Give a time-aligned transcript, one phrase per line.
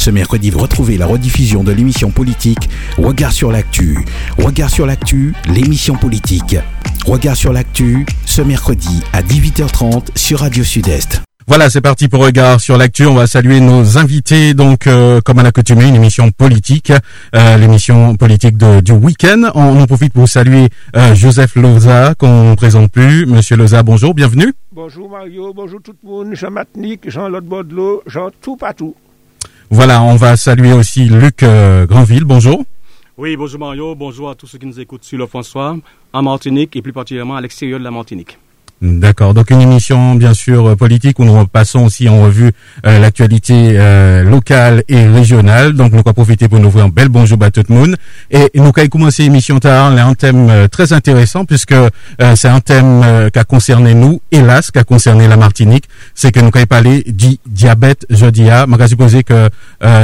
[0.00, 3.98] Ce mercredi, retrouvez la rediffusion de l'émission politique Regard sur l'actu.
[4.38, 6.56] Regard sur l'actu, l'émission politique.
[7.04, 11.20] Regard sur l'actu, ce mercredi à 18h30 sur Radio Sud-Est.
[11.46, 13.04] Voilà, c'est parti pour Regard sur l'actu.
[13.04, 16.94] On va saluer nos invités, donc euh, comme à l'accoutumée, une émission politique,
[17.34, 19.50] euh, l'émission politique de, du week-end.
[19.54, 23.26] On en profite pour saluer euh, Joseph Loza, qu'on ne présente plus.
[23.26, 24.54] Monsieur Loza, bonjour, bienvenue.
[24.72, 28.94] Bonjour Mario, bonjour tout le monde, Jean Matnik, Jean-Claude Baudelot, Jean tout partout.
[29.72, 32.64] Voilà, on va saluer aussi Luc Granville, bonjour.
[33.16, 35.76] Oui, bonjour Mario, bonjour à tous ceux qui nous écoutent sur le François,
[36.12, 38.36] en Martinique et plus particulièrement à l'extérieur de la Martinique.
[38.82, 39.34] D'accord.
[39.34, 42.50] Donc une émission bien sûr euh, politique où nous passons aussi en revue
[42.86, 45.74] euh, l'actualité euh, locale et régionale.
[45.74, 47.96] Donc nous allons profiter pour nous ouvrir un bel bonjour à tout le monde.
[48.30, 49.92] Et nous allons commencer l'émission tard.
[49.92, 51.74] un thème très intéressant puisque
[52.36, 55.84] c'est un thème qui a concerné nous, hélas, qui a concerné la Martinique.
[56.14, 58.46] C'est que nous allons parler du diabète jeudi.
[58.46, 59.50] Je vais supposer que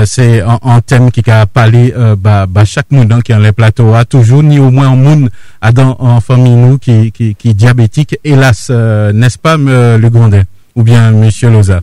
[0.05, 3.53] c'est un, thème qui a parlé bah, bah, chaque monde hein, qui est dans les
[3.53, 5.31] plateaux a toujours ni au moins un monde
[5.73, 10.45] dans en famille nous qui qui, qui est diabétique hélas euh, n'est-ce pas, le Grandet
[10.75, 11.83] Ou bien Monsieur Loza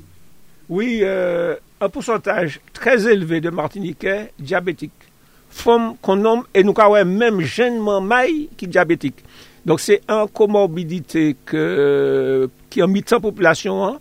[0.70, 4.92] Oui, euh, un pourcentage très élevé de Martiniquais diabétiques.
[5.50, 9.24] Femmes qu'on nomme, et nous avons même jeunement maille qui est diabétique.
[9.66, 13.86] Donc c'est une comorbidité que, qui mis en population.
[13.86, 14.00] Hein.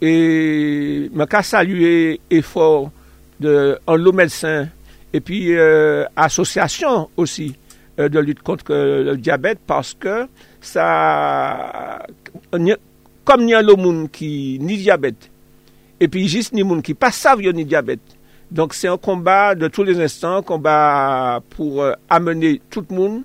[0.00, 2.90] et je veux saluer l'effort
[3.40, 4.68] de l'eau médecin
[5.12, 7.54] et puis euh, association aussi
[7.98, 10.26] de lutte contre le diabète parce que
[10.60, 12.06] ça,
[13.24, 15.30] comme il y a le monde qui ni diabète,
[16.00, 18.00] et puis juste ni monde qui pas savent ni diabète.
[18.50, 23.22] Donc c'est un combat de tous les instants, combat pour euh, amener tout le monde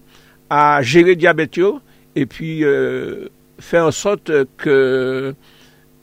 [0.50, 1.60] à gérer le diabète
[2.16, 3.28] et puis euh,
[3.60, 5.36] faire en sorte que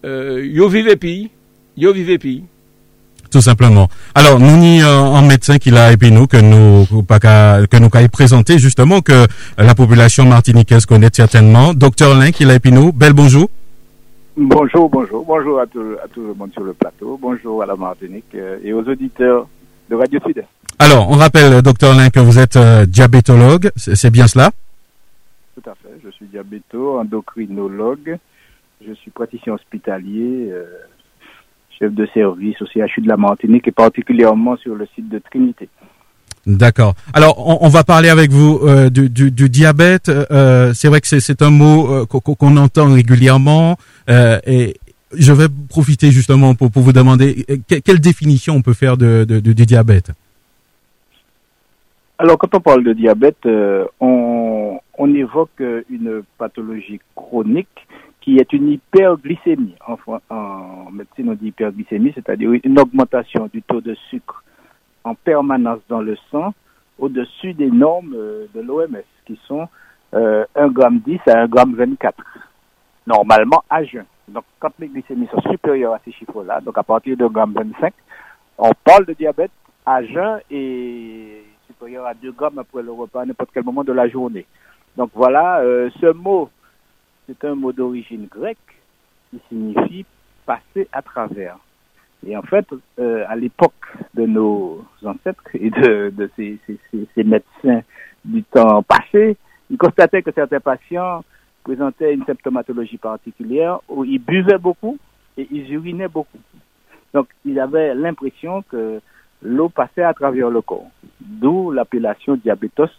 [0.05, 1.31] euh, yo vive pays,
[1.77, 2.44] yo vive pays
[3.30, 3.88] tout simplement.
[4.14, 9.00] Alors, nous ni un médecin qui l'a et nous que nous que nous présenté justement
[9.00, 9.27] que
[9.58, 11.74] la population martiniquaise connaît certainement.
[11.74, 12.92] Docteur Lin qui l'a et nous.
[12.92, 13.48] Bel bonjour.
[14.36, 17.19] Bonjour, bonjour, bonjour à tout, à tout le monde sur le plateau.
[17.20, 19.48] Bonjour à la Martinique euh, et aux auditeurs
[19.88, 20.44] de Radio Sud.
[20.78, 24.50] Alors, on rappelle, docteur Lin, que vous êtes euh, diabétologue, c'est bien cela?
[25.54, 28.19] Tout à fait, je suis diabéto, endocrinologue,
[28.86, 30.65] je suis praticien hospitalier, euh,
[31.78, 35.69] chef de service au CHU de la Martinique et particulièrement sur le site de Trinité.
[36.47, 36.94] D'accord.
[37.12, 40.09] Alors, on, va parler avec vous euh, du, diabète.
[40.09, 43.76] Euh, c'est vrai que c'est un mot euh, qu'on entend régulièrement
[44.09, 44.76] et
[45.12, 47.44] je vais profiter justement pour, vous demander
[47.84, 50.12] quelle définition on peut faire de, du diabète?
[52.19, 53.47] Alors, quand on parle de diabète,
[54.00, 55.60] on, on évoque
[55.91, 57.85] une pathologie chronique
[58.26, 59.76] qui est une hyperglycémie.
[59.87, 59.97] En,
[60.31, 64.42] en médecine, on dit hyperglycémie, c'est-à-dire une augmentation du taux de sucre
[65.04, 66.53] en permanence dans le sang
[66.98, 69.69] au-dessus des normes euh, de l'OMS, qui sont
[70.15, 70.75] euh, 1 g
[71.06, 72.16] 10 à 1 g 24,
[73.06, 74.04] normalement à jeun.
[74.26, 77.53] Donc, quand les glycémies sont supérieures à ces chiffres-là, donc à partir de 1 g
[77.54, 77.94] 25,
[78.59, 79.53] on parle de diabète
[79.84, 83.92] à jeun et supérieur à 2 grammes après le repas à n'importe quel moment de
[83.92, 84.47] la journée.
[84.97, 86.50] Donc voilà, euh, ce mot
[87.26, 88.59] c'est un mot d'origine grecque
[89.31, 90.04] qui signifie
[90.44, 91.59] passer à travers.
[92.26, 92.66] Et en fait,
[92.98, 93.72] euh, à l'époque
[94.14, 96.59] de nos ancêtres et de, ces,
[97.25, 97.82] médecins
[98.25, 99.36] du temps passé,
[99.70, 101.25] ils constataient que certains patients
[101.62, 104.98] présentaient une symptomatologie particulière où ils buvaient beaucoup
[105.36, 106.38] et ils urinaient beaucoup.
[107.12, 109.00] Donc, ils avaient l'impression que
[109.42, 112.91] l'eau passait à travers le corps, d'où l'appellation diabétos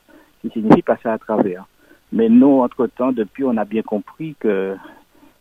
[0.41, 1.65] qui signifie passer à travers.
[2.11, 4.75] Mais nous, entre-temps, depuis, on a bien compris que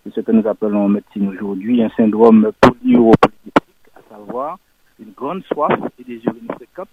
[0.04, 3.52] c'est ce que nous appelons en médecine aujourd'hui un syndrome polyuropolyptique,
[3.94, 4.58] à savoir
[5.00, 6.88] une grande soif et des urines fréquentes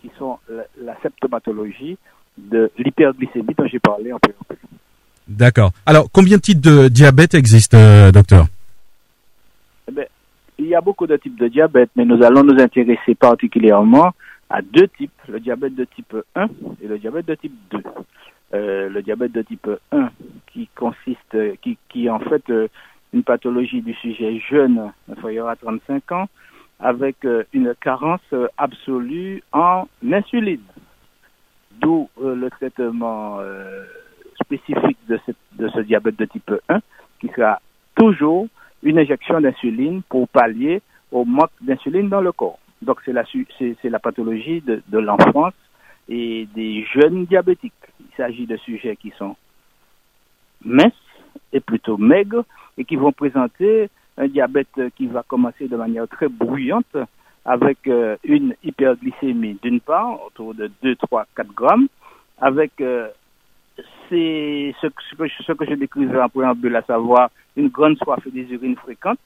[0.00, 0.38] qui sont
[0.80, 1.98] la, symptomatologie
[2.36, 4.58] de l'hyperglycémie dont j'ai parlé en préambule.
[5.26, 5.72] D'accord.
[5.84, 8.46] Alors, combien de types de diabète existent, euh, docteur?
[9.88, 10.04] Eh bien,
[10.58, 14.12] Il y a beaucoup de types de diabète, mais nous allons nous intéresser particulièrement
[14.50, 16.46] à deux types, le diabète de type 1
[16.82, 17.78] et le diabète de type 2.
[18.54, 20.10] Euh, le diabète de type 1,
[20.46, 22.68] qui consiste, qui, qui est en fait euh,
[23.12, 26.28] une pathologie du sujet jeune, inférieur à 35 ans,
[26.80, 30.62] avec euh, une carence absolue en insuline.
[31.72, 33.38] D'où le traitement
[34.40, 35.20] spécifique de,
[35.52, 36.80] de ce diabète de type 1,
[37.20, 37.60] qui sera
[37.94, 38.48] toujours
[38.82, 42.58] une injection d'insuline pour pallier au manque d'insuline dans le corps.
[42.82, 43.24] Donc c'est la,
[43.58, 45.54] c'est, la pathologie de, de l'enfance
[46.08, 47.72] et des jeunes diabétiques.
[48.00, 49.36] Il s'agit de sujets qui sont
[50.64, 50.92] minces
[51.52, 52.44] et plutôt maigres
[52.76, 56.96] et qui vont présenter un diabète qui va commencer de manière très bruyante
[57.44, 61.88] avec euh, une hyperglycémie d'une part, autour de 2, 3, 4 grammes,
[62.40, 63.08] avec euh,
[64.10, 68.30] ce, ce, que, ce que je décrivais en préambule, à savoir une grande soif et
[68.30, 69.18] des urines fréquentes,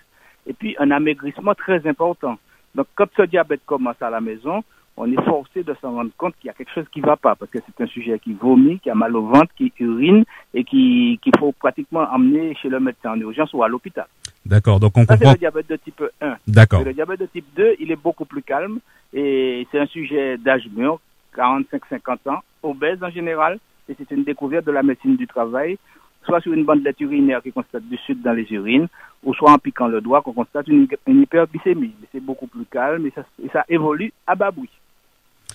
[0.47, 2.39] et puis un amaigrissement très important.
[2.75, 4.63] Donc quand ce diabète commence à la maison,
[4.97, 7.17] on est forcé de s'en rendre compte qu'il y a quelque chose qui ne va
[7.17, 10.25] pas, parce que c'est un sujet qui vomit, qui a mal au ventre, qui urine,
[10.53, 14.07] et qu'il faut pratiquement emmener chez le médecin en urgence ou à l'hôpital.
[14.45, 15.31] D'accord, donc on Ça, comprend.
[15.31, 16.37] c'est le diabète de type 1.
[16.47, 16.85] D'accord.
[16.85, 18.81] Le diabète de type 2, il est beaucoup plus calme,
[19.15, 20.99] et c'est un sujet d'âge mûr,
[21.37, 25.79] 45-50 ans, obèse en général, et c'est une découverte de la médecine du travail,
[26.25, 28.89] soit sur une bandelette urinaire qui constate du sud dans les urines,
[29.25, 31.95] ou soit en piquant le doigt qu'on constate une, une hyperglycémie.
[32.01, 34.71] Mais c'est beaucoup plus calme et ça, et ça évolue à bas bruit.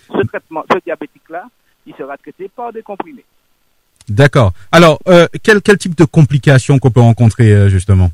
[0.07, 1.45] Ce traitement, ce diabétique-là,
[1.85, 3.25] il sera traité par des comprimés.
[4.09, 4.53] D'accord.
[4.71, 8.09] Alors, euh, quel, quel type de complications qu'on peut rencontrer euh, justement?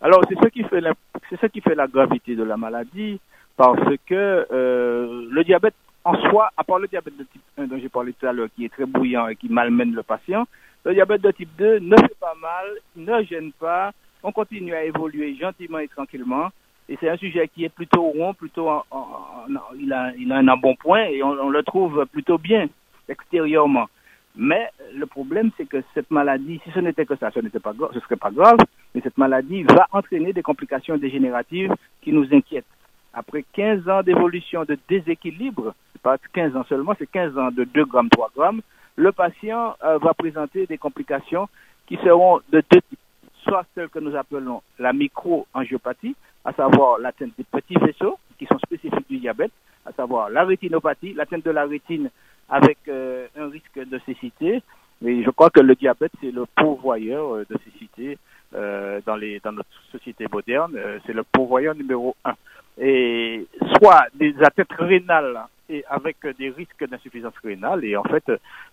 [0.00, 0.92] Alors, c'est ce qui fait la,
[1.30, 3.18] c'est ce qui fait la gravité de la maladie,
[3.56, 5.74] parce que euh, le diabète
[6.04, 8.48] en soi, à part le diabète de type 1 dont j'ai parlé tout à l'heure,
[8.54, 10.46] qui est très bouillant et qui malmène le patient,
[10.84, 13.92] le diabète de type 2 ne fait pas mal, ne gêne pas,
[14.22, 16.50] on continue à évoluer gentiment et tranquillement.
[16.88, 19.35] Et c'est un sujet qui est plutôt rond, plutôt en- en- en-
[19.78, 22.66] il, a, un embonpoint et on, le trouve plutôt bien
[23.08, 23.86] extérieurement.
[24.36, 27.72] Mais le problème, c'est que cette maladie, si ce n'était que ça, ce n'était pas
[27.94, 28.58] ce serait pas grave,
[28.94, 32.66] mais cette maladie va entraîner des complications dégénératives qui nous inquiètent.
[33.14, 37.64] Après 15 ans d'évolution de déséquilibre, c'est pas 15 ans seulement, c'est 15 ans de
[37.64, 38.60] 2 grammes, 3 grammes,
[38.96, 41.48] le patient euh, va présenter des complications
[41.86, 42.98] qui seront de deux types.
[43.44, 48.58] Soit celles que nous appelons la microangiopathie, à savoir l'atteinte des petits vaisseaux qui sont
[48.58, 49.52] spécifiques du diabète,
[49.84, 52.10] à savoir la rétinopathie, l'atteinte de la rétine
[52.48, 54.62] avec euh, un risque de cécité.
[55.04, 58.18] Et je crois que le diabète, c'est le pourvoyeur euh, de cécité
[58.54, 60.78] euh, dans, les, dans notre société moderne.
[61.06, 62.34] C'est le pourvoyeur numéro un.
[62.78, 63.46] Et
[63.76, 67.84] soit des atteintes rénales et avec des risques d'insuffisance rénale.
[67.84, 68.24] Et en fait,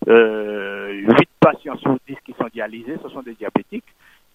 [0.07, 3.85] euh, 8 patients sur 10 qui sont dialysés, ce sont des diabétiques.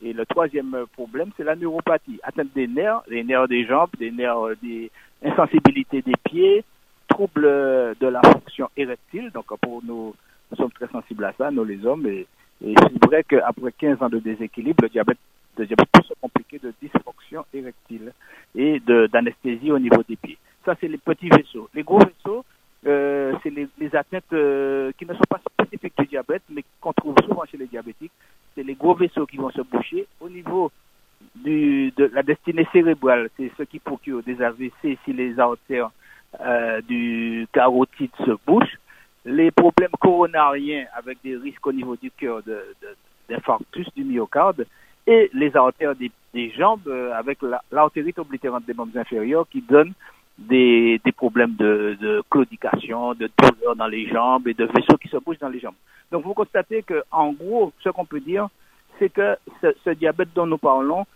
[0.02, 2.20] Et le troisième problème, c'est la neuropathie.
[2.22, 4.90] Atteinte des nerfs, des nerfs des jambes, des nerfs euh, des
[5.24, 6.64] insensibilités des pieds,
[7.08, 9.30] troubles euh, de la fonction érectile?
[9.32, 10.14] Donc, pour nous,
[10.50, 12.06] nous sommes très sensibles à ça, nous les hommes.
[12.06, 12.26] Et,
[12.60, 15.18] c'est vrai qu'après 15 ans de déséquilibre, le diabète,
[15.56, 18.12] le diabète peut se compliquer de dysfonction érectile
[18.56, 20.38] et d'anesthésie au niveau des pieds.
[20.64, 21.68] Ça, c'est les petits vaisseaux.
[21.72, 22.44] Les gros vaisseaux,
[22.86, 26.92] euh, c'est les, les atteintes euh, qui ne sont pas spécifiques du diabète, mais qu'on
[26.92, 28.12] trouve souvent chez les diabétiques.
[28.58, 30.72] C'est les gros vaisseaux qui vont se boucher au niveau
[31.36, 33.30] de la destinée cérébrale.
[33.36, 35.90] C'est ce qui procure des AVC si les artères
[36.40, 38.76] euh, du carotide se bouchent.
[39.24, 42.40] Les problèmes coronariens avec des risques au niveau du cœur
[43.28, 44.66] d'infarctus du myocarde
[45.06, 49.92] et les artères des, jambes euh, avec la- l'artérite oblitérante des membres inférieurs qui donne
[50.36, 55.06] des, des problèmes de, de claudication, de douleur dans les jambes et de vaisseaux qui
[55.06, 55.74] se bougent dans les jambes.
[56.10, 58.48] Donc vous constatez que, en gros, ce qu'on peut dire,
[58.98, 61.06] c'est que ce, ce diabète dont nous parlons,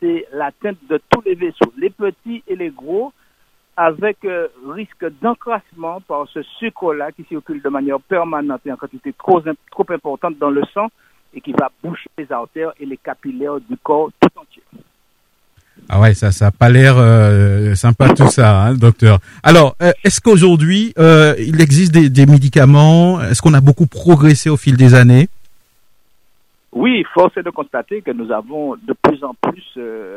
[0.00, 3.12] c'est l'atteinte de tous les vaisseaux, les petits et les gros,
[3.76, 9.12] avec euh, risque d'encrassement par ce sucre-là qui circule de manière permanente et en quantité
[9.12, 10.88] trop, trop importante dans le sang
[11.32, 14.62] et qui va boucher les artères et les capillaires du corps tout entier.
[15.88, 19.18] Ah ouais, ça, ça pas l'air euh, sympa tout ça, hein, docteur.
[19.42, 23.20] Alors, euh, est-ce qu'aujourd'hui euh, il existe des, des médicaments?
[23.20, 25.28] Est-ce qu'on a beaucoup progressé au fil des années?
[26.72, 29.62] Oui, force est de constater que nous avons de plus en plus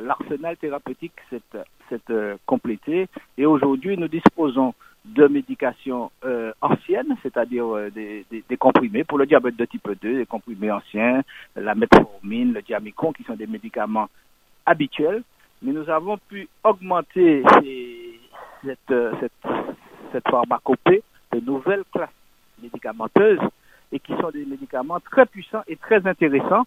[0.05, 1.99] l'arsenal thérapeutique s'est
[2.45, 3.07] complété.
[3.37, 4.73] Et aujourd'hui nous disposons
[5.05, 6.11] de médications
[6.61, 11.21] anciennes, c'est-à-dire des, des- comprimés pour le diabète de type 2, des comprimés anciens,
[11.55, 14.09] la metformine, le diamicron, qui sont des médicaments
[14.65, 15.21] habituels,
[15.61, 17.43] mais nous avons pu augmenter
[18.63, 19.53] cette, euh, cette,
[20.11, 22.09] cette pharmacopée de nouvelles classes
[22.61, 23.39] médicamenteuses
[23.91, 26.65] et qui sont des médicaments très puissants et très intéressants.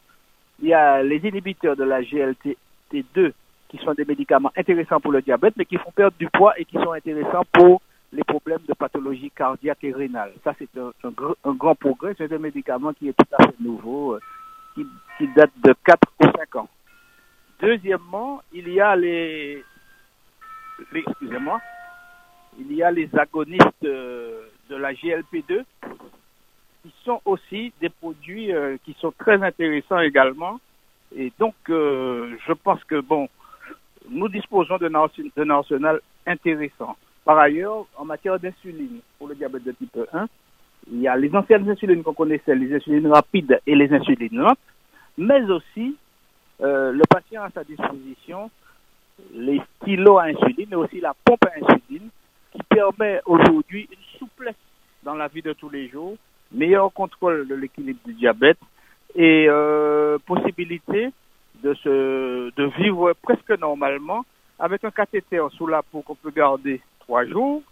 [0.63, 3.33] Il y a les inhibiteurs de la GLT2
[3.69, 6.65] qui sont des médicaments intéressants pour le diabète, mais qui font perdre du poids et
[6.65, 7.81] qui sont intéressants pour
[8.13, 10.33] les problèmes de pathologie cardiaque et rénale.
[10.43, 10.91] Ça, c'est un,
[11.45, 12.15] un grand progrès.
[12.19, 14.21] C'est un médicament qui est tout à fait nouveau, euh,
[14.75, 14.85] qui,
[15.19, 16.69] qui date de 4 ou 5 ans.
[17.61, 19.63] Deuxièmement, il y a les,
[20.95, 21.61] excusez-moi,
[22.59, 25.65] il y a les agonistes euh, de la GLP2
[26.83, 30.59] qui sont aussi des produits euh, qui sont très intéressants également.
[31.15, 33.29] Et donc, euh, je pense que, bon,
[34.09, 36.97] nous disposons d'un arsenal intéressant.
[37.25, 40.27] Par ailleurs, en matière d'insuline, pour le diabète de type 1,
[40.91, 44.59] il y a les anciennes insulines qu'on connaissait, les insulines rapides et les insulines lentes,
[45.19, 45.97] mais aussi,
[46.63, 48.51] euh, le patient a à sa disposition
[49.35, 52.09] les stylos à insuline et aussi la pompe à insuline
[52.53, 54.55] qui permet aujourd'hui une souplesse
[55.03, 56.17] dans la vie de tous les jours,
[56.53, 58.59] meilleur contrôle de l'équilibre du diabète
[59.15, 61.11] et euh, possibilité
[61.63, 64.25] de, de vivre presque normalement
[64.59, 67.63] avec un cathéter sous la peau qu'on peut garder trois jours,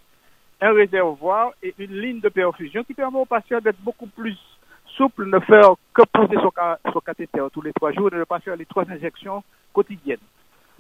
[0.61, 4.39] un réservoir et une ligne de perfusion qui permet au patient d'être beaucoup plus
[4.99, 6.53] souple, ne faire que poser son,
[6.93, 10.19] son cathéter tous les trois jours et ne pas faire les trois injections quotidiennes.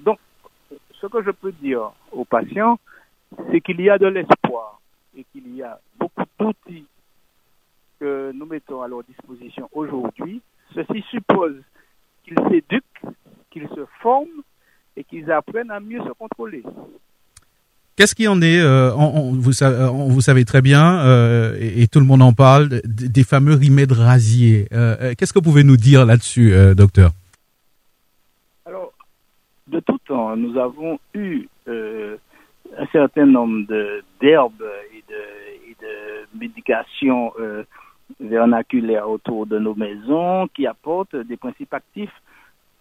[0.01, 0.19] Donc,
[1.01, 2.79] ce que je peux dire aux patients,
[3.51, 4.81] c'est qu'il y a de l'espoir
[5.17, 6.87] et qu'il y a beaucoup d'outils
[8.01, 10.43] que nous mettons à leur disposition aujourd'hui.
[10.75, 11.57] Ceci suppose
[12.25, 13.03] qu'ils s'éduquent,
[13.51, 14.43] qu'ils se forment
[14.97, 16.63] et qu'ils apprennent à mieux se contrôler.
[17.99, 21.99] Qu'est-ce qui en est euh, on, vous, savez, vous, savez très bien, euh, et, tout
[21.99, 24.69] le monde en parle, des fameux remèdes rasiers.
[24.73, 27.11] Euh, Qu'est-ce que vous pouvez nous dire là-dessus, docteur?
[28.67, 28.93] Alors,
[29.67, 33.67] de tout temps, nous avons eu un certain nombre
[34.21, 34.65] d'herbes
[34.95, 37.33] et de, et de médications
[38.21, 42.15] vernaculaires autour de nos maisons qui apportent des principes actifs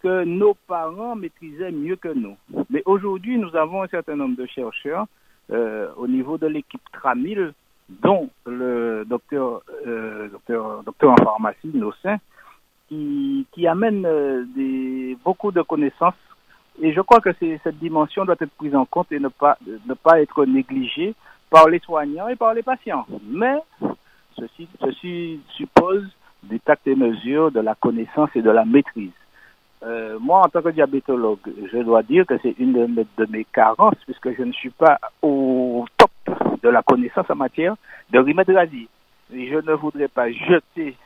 [0.02, 2.36] que nos parents maîtrisaient mieux que nous.
[2.70, 5.06] Mais aujourd'hui, nous avons un certain nombre de chercheurs
[5.50, 7.52] euh, au niveau de l'équipe Tramil,
[7.88, 12.18] dont le docteur, euh, docteur, docteur en pharmacie, Nossin,
[12.88, 16.14] qui, qui amène euh, des, beaucoup de connaissances.
[16.80, 19.94] Et je crois que cette dimension doit être prise en compte et ne pas, ne
[19.94, 21.14] pas être négligée
[21.50, 23.04] par les soignants et par les patients.
[23.24, 23.56] Mais
[24.38, 26.06] ceci, ceci suppose
[26.44, 29.10] des tact et mesures, de la connaissance et de la maîtrise.
[29.84, 31.38] Euh, moi, en tant que diabétologue,
[31.72, 35.84] je dois dire que c'est une de mes, carences, puisque je ne suis pas au
[35.96, 36.10] top
[36.62, 37.76] de la connaissance en matière
[38.10, 38.88] de radiés.
[39.32, 40.96] Et je ne voudrais pas jeter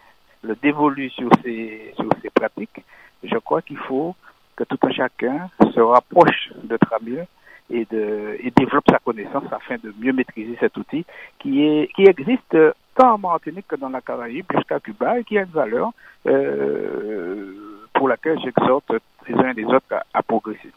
[0.42, 2.82] le dévolu sur ces, sur ces pratiques.
[3.22, 4.14] Je crois qu'il faut
[4.56, 7.26] que tout un chacun se rapproche de Tramil
[7.70, 11.04] et, de, et développe sa connaissance afin de mieux maîtriser cet outil
[11.38, 12.56] qui, est, qui existe
[12.94, 15.90] tant en Martinique que dans la Caraïbe jusqu'à Cuba et qui a une valeur
[16.26, 18.92] euh, pour laquelle j'exhorte
[19.28, 20.72] les uns et les autres à, progresser.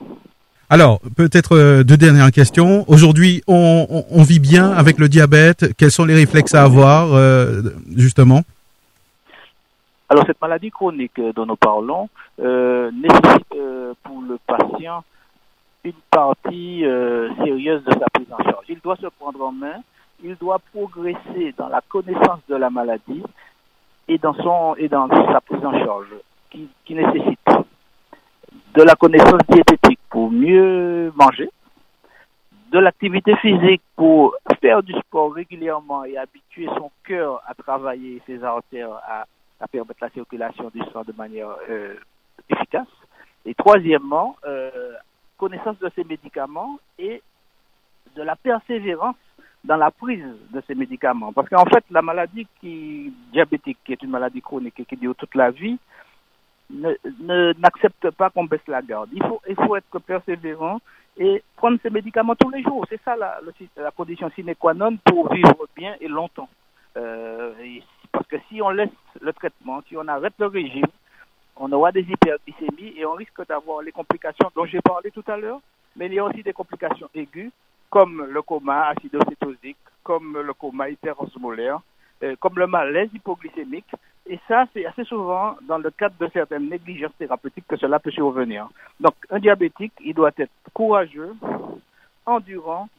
[0.69, 2.85] Alors, peut-être euh, deux dernières questions.
[2.87, 5.75] Aujourd'hui, on, vit bien avec le diabète.
[5.77, 7.61] Quels sont les réflexes à avoir, euh,
[7.95, 8.41] justement?
[10.09, 13.55] Alors, cette maladie chronique dont nous parlons nécessite
[14.03, 15.03] pour le patient
[15.83, 16.83] une partie
[17.43, 18.65] sérieuse de sa prise en charge.
[18.69, 19.81] Il doit se prendre en main,
[20.23, 23.23] il doit progresser dans la connaissance de la maladie
[24.07, 26.07] et dans, son, et dans sa prise en charge
[26.85, 27.39] qui, nécessite
[28.73, 31.49] de la connaissance diététique pour mieux manger,
[32.71, 38.43] de l'activité physique pour faire du sport régulièrement et habituer son cœur à travailler, ses
[38.43, 39.25] artères à,
[39.71, 41.95] permettre la circulation du sang de manière euh,
[42.49, 42.87] efficace.
[43.45, 44.93] Et troisièmement, euh,
[45.37, 47.21] connaissance de ces médicaments et
[48.15, 49.15] de la persévérance
[49.63, 51.33] dans la prise de ces médicaments.
[51.33, 55.15] Parce qu'en fait, la maladie qui, diabétique, qui est une maladie chronique et qui dure
[55.15, 55.77] toute la vie,
[56.69, 59.09] n'accepte pas qu'on baisse la garde.
[59.13, 60.79] Il faut, il faut être persévérant
[61.17, 62.85] et prendre ces médicaments tous les jours.
[62.89, 63.39] C'est ça la,
[63.77, 66.49] la, condition sine qua non pour vivre bien et longtemps.
[66.97, 67.53] Euh,
[68.11, 68.89] parce que si on laisse
[69.21, 70.87] le traitement, si on arrête le régime,
[71.57, 75.37] on aura des hyperglycémies et on risque d'avoir les complications dont j'ai parlé tout à
[75.37, 75.61] l'heure,
[75.95, 77.51] mais il y a aussi des complications aiguës
[77.89, 81.79] comme le coma acidocétosique, comme le coma hyperosmolaire,
[82.23, 83.89] euh, comme le malaise hypoglycémique.
[84.27, 88.11] Et ça, c'est assez souvent dans le cadre de certaines négligences thérapeutiques que cela peut
[88.11, 88.67] survenir.
[88.99, 91.33] Donc, un diabétique, il doit être courageux,
[92.25, 92.89] endurant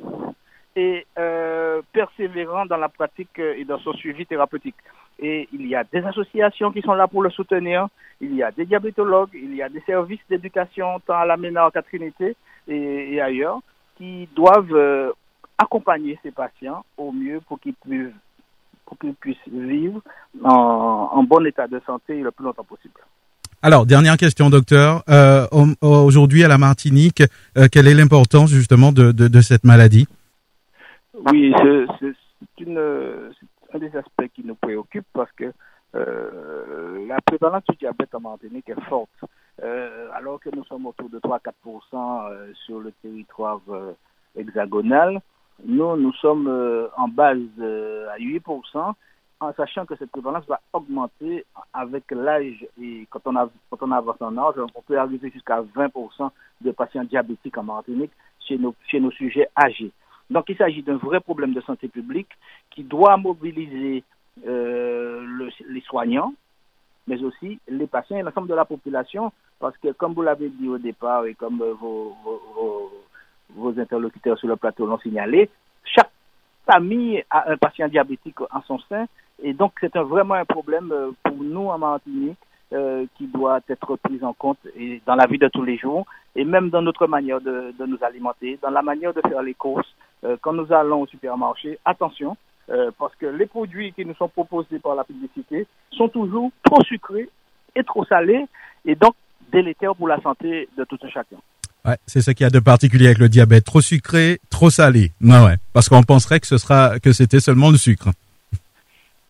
[0.76, 4.76] et euh, persévérant dans la pratique et dans son suivi thérapeutique.
[5.18, 7.88] Et il y a des associations qui sont là pour le soutenir.
[8.20, 11.70] Il y a des diabétologues, il y a des services d'éducation tant à la MENA
[11.72, 12.36] qu'à Trinité
[12.68, 13.60] et, ailleurs
[13.96, 15.10] qui doivent euh,
[15.56, 18.12] accompagner ces patients au mieux pour qu'ils puissent
[18.86, 20.00] pour qu'ils puissent vivre
[20.42, 22.94] en, bon état de santé le plus longtemps possible.
[23.62, 25.02] Alors, dernière question, docteur.
[25.08, 25.46] Euh,
[25.82, 27.22] aujourd'hui, à la Martinique,
[27.58, 30.06] euh, quelle est l'importance justement de, de, cette maladie?
[31.32, 32.14] Oui, c'est
[33.74, 35.52] un des aspects qui nous préoccupe parce que
[35.94, 39.10] euh, la prévalence du diabète en Martinique est forte.
[40.14, 43.60] alors que nous sommes autour de 3-4% sur le territoire
[44.36, 45.20] hexagonal,
[45.64, 48.92] nous, nous sommes euh, en base euh, à 8%,
[49.40, 53.92] en sachant que cette prévalence va augmenter avec l'âge et quand on, a, quand on
[53.92, 56.30] avance en âge, on peut arriver jusqu'à 20%
[56.62, 59.92] de patients diabétiques en Martinique chez nos, chez nos sujets âgés.
[60.30, 62.30] Donc il s'agit d'un vrai problème de santé publique
[62.70, 64.04] qui doit mobiliser
[64.46, 66.32] euh, les soignants,
[67.06, 70.68] mais aussi les patients et l'ensemble de la population parce que comme vous l'avez dit
[70.68, 72.90] au départ et comme vos, vos, vos
[73.78, 75.50] interlocuteurs sur le plateau l'ont signalé,
[75.84, 76.10] chaque
[76.70, 79.06] famille a un patient diabétique en son sein
[79.42, 82.38] et donc c'est vraiment un problème pour nous en Martinique
[82.72, 86.04] euh, qui doit être prise en compte et dans la vie de tous les jours
[86.34, 89.54] et même dans notre manière de, de nous alimenter, dans la manière de faire les
[89.54, 89.86] courses.
[90.24, 92.36] Euh, quand nous allons au supermarché, attention,
[92.70, 96.82] euh, parce que les produits qui nous sont proposés par la publicité sont toujours trop
[96.82, 97.28] sucrés
[97.76, 98.46] et trop salés
[98.84, 99.14] et donc
[99.52, 101.36] délétères pour la santé de tout un chacun.
[101.86, 105.12] Ouais, c'est ce qu'il y a de particulier avec le diabète, trop sucré, trop salé.
[105.20, 108.08] Non, ouais, parce qu'on penserait que ce sera que c'était seulement le sucre.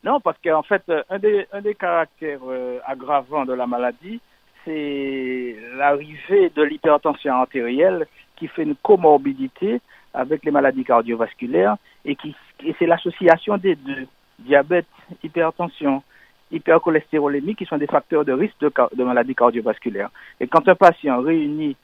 [0.05, 4.21] Non, parce qu'en fait, euh, un des, caractères euh, aggravants de la maladie,
[4.65, 9.81] c'est l'arrivée de l'hypertension artérielle qui fait une comorbidité
[10.15, 12.35] avec les maladies cardiovasculaires et qui
[12.65, 14.07] et c'est l'association des deux,
[14.39, 14.87] diabète,
[15.23, 16.03] hypertension,
[16.51, 20.11] hypercholestérolémie, qui sont des facteurs de risque de, de maladies cardiovasculaires.
[20.41, 21.77] Et quand un patient réunit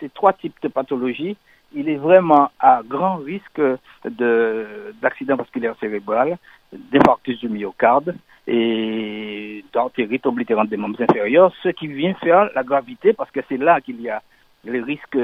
[0.00, 1.36] ces, trois types de pathologies,
[1.74, 3.60] il est vraiment à grand risque
[4.04, 6.38] d'accident vasculaire cérébral,
[6.72, 13.12] d'infarctus du myocarde et d'entérite oblitérante des membres inférieurs, ce qui vient faire la gravité,
[13.12, 14.22] parce que c'est là qu'il y a
[14.64, 15.18] les risques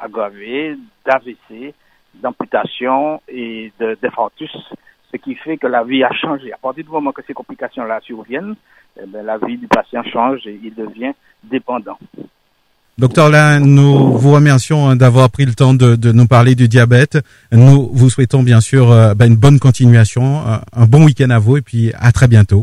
[0.00, 0.76] aggravés
[1.06, 1.74] d'AVC,
[2.14, 4.54] d'amputation et d'infarctus,
[5.12, 6.52] ce qui fait que la vie a changé.
[6.52, 8.56] À partir du moment que ces complications-là surviennent,
[9.00, 11.12] eh bien, la vie du patient change et il devient
[11.42, 11.98] dépendant.
[12.96, 16.68] Docteur Lin, nous vous remercions hein, d'avoir pris le temps de, de, nous parler du
[16.68, 17.18] diabète.
[17.50, 21.56] Nous vous souhaitons bien sûr euh, ben, une bonne continuation, un bon week-end à vous
[21.56, 22.62] et puis à très bientôt.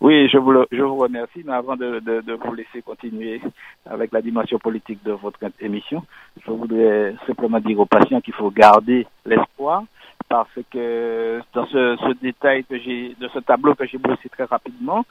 [0.00, 3.42] Oui, je vous, le, je vous remercie, mais avant de, de, de, vous laisser continuer
[3.84, 6.02] avec la dimension politique de votre émission,
[6.46, 9.84] je voudrais simplement dire aux patients qu'il faut garder l'espoir
[10.30, 14.44] parce que dans ce, ce détail que j'ai, de ce tableau que j'ai brossé très
[14.44, 15.04] rapidement,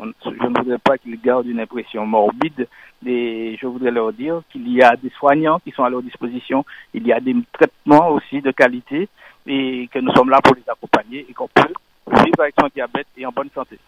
[0.00, 2.68] on, je ne voudrais pas qu'ils gardent une impression morbide
[3.06, 6.64] et je voudrais leur dire qu'il y a des soignants qui sont à leur disposition,
[6.94, 9.08] il y a des traitements aussi de qualité
[9.46, 11.72] et que nous sommes là pour les accompagner et qu'on peut
[12.24, 13.78] vivre avec son diabète et en bonne santé.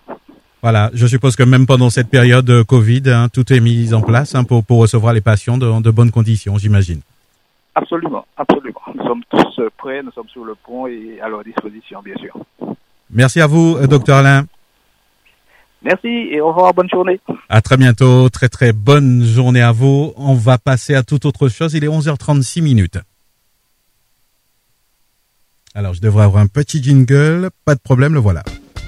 [0.63, 4.03] Voilà, je suppose que même pendant cette période de Covid, hein, tout est mis en
[4.03, 7.01] place hein, pour, pour recevoir les patients dans de, de bonnes conditions, j'imagine.
[7.75, 8.81] Absolument, absolument.
[8.95, 12.37] Nous sommes tous prêts, nous sommes sur le pont et à leur disposition, bien sûr.
[13.11, 14.45] Merci à vous, docteur Alain.
[15.83, 17.21] Merci et au revoir, bonne journée.
[17.49, 20.13] À très bientôt, très très bonne journée à vous.
[20.17, 22.99] On va passer à toute autre chose, il est 11h36 minutes.
[25.75, 28.43] Alors je devrais avoir un petit jingle, pas de problème, le voilà.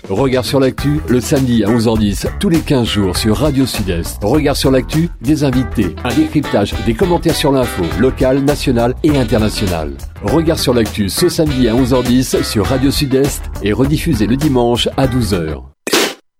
[0.08, 4.22] Regard sur l'actu, le samedi à 11h10, tous les 15 jours sur Radio Sud-Est.
[4.22, 9.92] Regard sur l'actu, des invités, un décryptage, des commentaires sur l'info, locale, nationale et internationale.
[10.22, 15.06] Regard sur l'actu ce samedi à 11h10 sur Radio Sud-Est et rediffusé le dimanche à
[15.06, 15.71] 12h.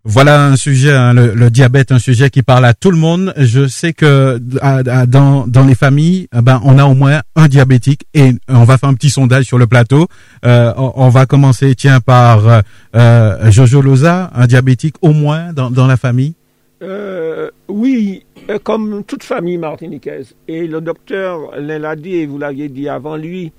[0.05, 3.33] Voilà un sujet, hein, le, diabète, un sujet qui parle à tout le monde.
[3.37, 8.03] Je sais que dans, dans les familles, eh ben, on a au moins un diabétique
[8.13, 10.09] et on va faire un petit sondage sur le plateau.
[10.45, 12.63] Euh, on, va commencer, tiens, par
[12.97, 16.35] euh, Jojo Loza, un diabétique au moins dans, dans la famille.
[16.83, 18.25] Euh, oui,
[18.65, 20.35] comme toute famille martiniquaise.
[20.49, 23.53] Et le docteur l'a dit et vous l'aviez dit avant lui,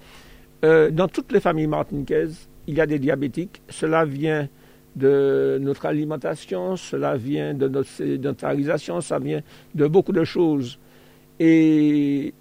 [0.65, 3.61] euh, dans toutes les familles martiniquaises, il y a des diabétiques.
[3.69, 4.47] Cela vient
[4.95, 9.41] de notre alimentation, cela vient de notre sédentarisation, ça vient
[9.73, 10.77] de beaucoup de choses.
[11.39, 12.33] Et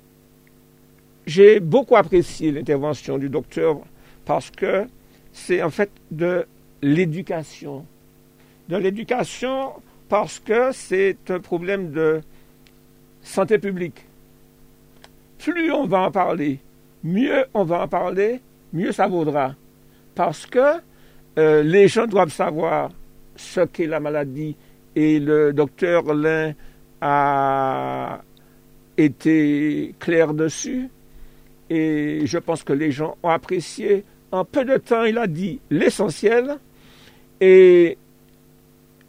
[1.26, 3.78] j'ai beaucoup apprécié l'intervention du docteur
[4.24, 4.86] parce que
[5.32, 6.46] c'est en fait de
[6.82, 7.86] l'éducation.
[8.68, 9.72] De l'éducation
[10.08, 12.20] parce que c'est un problème de
[13.22, 14.04] santé publique.
[15.38, 16.60] Plus on va en parler,
[17.02, 18.40] mieux on va en parler,
[18.72, 19.54] mieux ça vaudra.
[20.14, 20.80] Parce que
[21.38, 22.90] euh, les gens doivent savoir
[23.37, 24.57] ce qu'est la maladie.
[24.95, 26.53] Et le docteur Lin
[27.01, 28.21] a
[28.99, 30.88] été clair dessus.
[31.71, 34.05] Et je pense que les gens ont apprécié.
[34.31, 36.59] En peu de temps, il a dit l'essentiel.
[37.40, 37.97] Et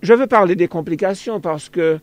[0.01, 1.99] je veux parler des complications parce que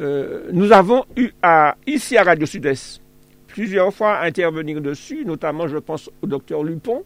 [0.00, 3.00] euh, nous avons eu à, ici à Radio Sud-Est
[3.48, 7.02] plusieurs fois à intervenir dessus, notamment je pense au docteur Lupon,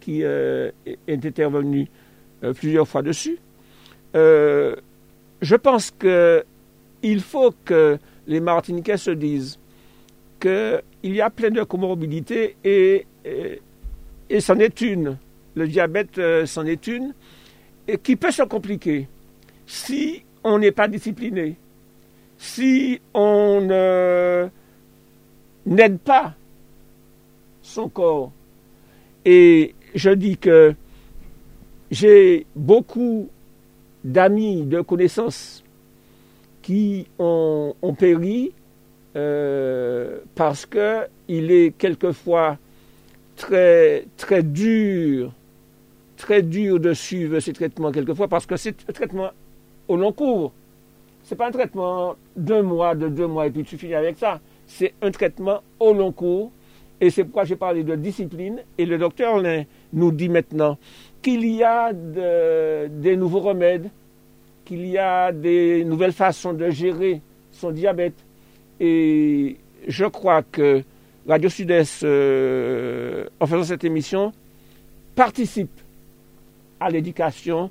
[0.00, 0.70] qui euh,
[1.06, 1.88] est intervenu
[2.42, 3.38] euh, plusieurs fois dessus.
[4.16, 4.74] Euh,
[5.40, 9.58] je pense qu'il faut que les Martiniquais se disent
[10.40, 13.60] qu'il y a plein de comorbidités et, et,
[14.28, 15.16] et c'en est une.
[15.54, 17.12] Le diabète, c'en est une,
[17.88, 19.08] et qui peut se compliquer
[19.66, 21.56] si on n'est pas discipliné,
[22.38, 23.60] si on
[25.66, 26.34] n'aide pas
[27.62, 28.32] son corps.
[29.24, 30.74] Et je dis que
[31.90, 33.28] j'ai beaucoup
[34.04, 35.64] d'amis, de connaissances
[36.62, 38.52] qui ont, péri
[39.16, 42.58] euh, parce que il est quelquefois
[43.36, 45.32] très, très dur,
[46.16, 49.30] très dur de suivre ces traitements quelquefois parce que c'est un traitement
[49.88, 50.52] au long cours.
[51.24, 54.40] C'est pas un traitement d'un mois, de deux mois et puis tu finis avec ça.
[54.66, 56.52] C'est un traitement au long cours
[57.00, 60.78] et c'est pourquoi j'ai parlé de discipline et le docteur Lin nous dit maintenant
[61.22, 63.88] qu'il y a de- des nouveaux remèdes,
[64.64, 67.20] qu'il y a des nouvelles façons de gérer
[67.52, 68.14] son diabète.
[68.80, 69.56] Et
[69.88, 70.82] je crois que
[71.28, 74.32] Radio Sud-Est, euh, en faisant cette émission,
[75.14, 75.70] participe
[76.80, 77.70] à l'éducation,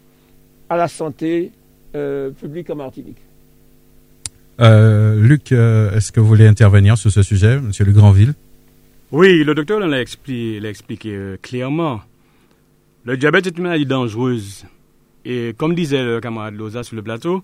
[0.69, 1.51] à la santé
[1.95, 3.17] euh, publique en Martinique.
[4.61, 8.33] Euh, Luc, est-ce que vous voulez intervenir sur ce sujet, Monsieur Le Grandville?
[9.11, 12.01] Oui, le docteur l'a expliqué, euh, clairement.
[13.05, 14.65] Le diabète est une maladie dangereuse.
[15.25, 17.41] Et comme disait le camarade Loza sur le plateau,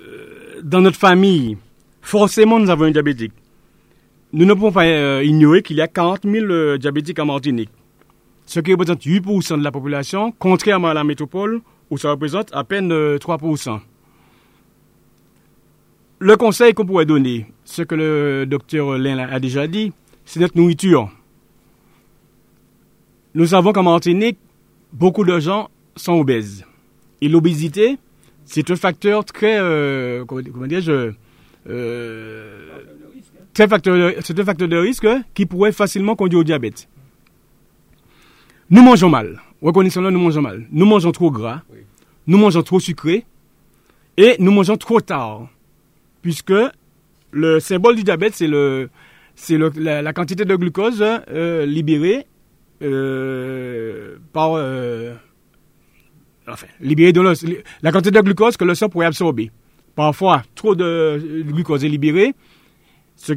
[0.00, 1.56] euh, dans notre famille,
[2.02, 3.32] forcément nous avons un diabétique.
[4.36, 7.70] Nous ne pouvons pas euh, ignorer qu'il y a 40 000 euh, diabétiques en Martinique,
[8.46, 12.64] ce qui représente 8% de la population, contrairement à la métropole où ça représente à
[12.64, 13.78] peine euh, 3%.
[16.18, 19.92] Le conseil qu'on pourrait donner, ce que le docteur Lin a déjà dit,
[20.24, 21.10] c'est notre nourriture.
[23.34, 24.38] Nous savons qu'en Martinique,
[24.92, 26.64] beaucoup de gens sont obèses.
[27.20, 27.98] Et l'obésité,
[28.44, 31.12] c'est un facteur très, euh, comment, dirais-je,
[31.68, 32.68] euh,
[33.52, 36.88] très facteur, de- c'est un facteur de risque qui pourrait facilement conduire au diabète.
[38.70, 39.40] Nous mangeons mal.
[39.62, 40.66] Reconnaissons-le, nous mangeons mal.
[40.70, 41.62] Nous mangeons trop gras.
[42.26, 43.24] Nous mangeons trop sucré.
[44.16, 45.48] Et nous mangeons trop tard.
[46.22, 46.52] Puisque
[47.34, 48.88] le symbole du diabète, c'est le,
[49.50, 52.26] le- la, la quantité de glucose euh, libérée
[52.82, 55.14] euh, par, euh,
[56.48, 59.50] enfin, libérée de li- la quantité de glucose que le sang pourrait absorber.
[59.94, 62.34] Parfois, trop de glucose est libéré,
[63.16, 63.32] ce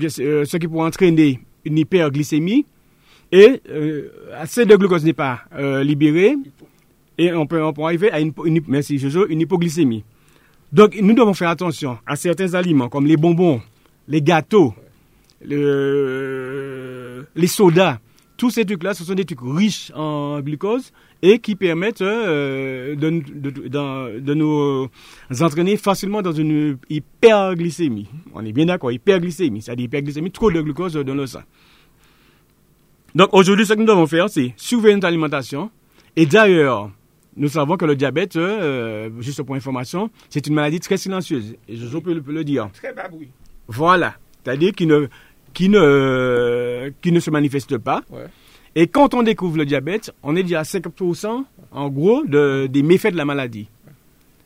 [0.57, 2.65] qui, pourrait entraîner une hyperglycémie,
[3.31, 3.62] et
[4.36, 6.36] assez de glucose n'est pas euh, libéré,
[7.17, 10.03] et on peut, arriver à une, une, merci Jojo, une hypoglycémie.
[10.71, 13.62] Donc, nous devons faire attention à certains aliments comme les bonbons,
[14.07, 14.73] les gâteaux,
[15.87, 17.99] le- les sodas.
[18.37, 20.91] Tous ces trucs-là, ce sont des trucs riches en glucose
[21.23, 24.87] et qui permettent euh, de, nous
[25.41, 28.07] entraîner facilement dans une hyperglycémie.
[28.35, 31.41] On est bien d'accord, hyperglycémie, c'est-à-dire hyperglycémie, trop de glucose dans le sang.
[33.15, 35.71] Donc aujourd'hui, ce que nous devons faire, c'est surveiller notre alimentation.
[36.15, 36.91] Et d'ailleurs,
[37.35, 41.55] nous savons que le diabète, euh, juste pour information, c'est une maladie très silencieuse.
[41.67, 42.69] Et je peux, le- le dire.
[42.73, 43.29] Très bas bruit.
[43.67, 44.15] Voilà.
[44.43, 45.08] C'est-à-dire qui ne,
[45.53, 48.01] qui, ne, qui ne se manifeste pas.
[48.10, 48.25] Ouais.
[48.75, 52.84] Et quand on découvre le diabète, on est déjà à 50% en gros de, des
[52.84, 53.67] méfaits de la maladie.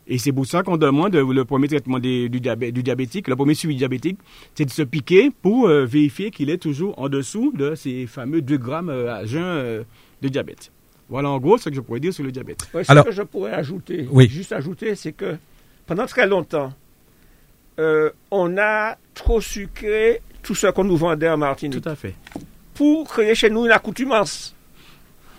[0.08, 3.28] Et c'est pour ça qu'on demande euh, le premier traitement des- du, diabète, du diabétique,
[3.28, 4.18] le premier suivi diabétique,
[4.56, 8.42] c'est de se piquer pour euh, vérifier qu'il est toujours en dessous de ces fameux
[8.42, 9.84] 2 grammes euh, à jeun euh,
[10.22, 10.72] de diabète.
[11.08, 12.68] Voilà en gros ce que je pourrais dire sur le diabète.
[12.74, 14.28] Ouais, ce Alors- que je pourrais ajouter, Oui.
[14.28, 15.36] juste ajouter, c'est que
[15.86, 16.74] pendant très longtemps,
[17.80, 22.14] euh, on a trop sucré tout ce qu'on nous vendait en Martinique Tout à fait.
[22.74, 24.56] pour créer chez nous une accoutumance,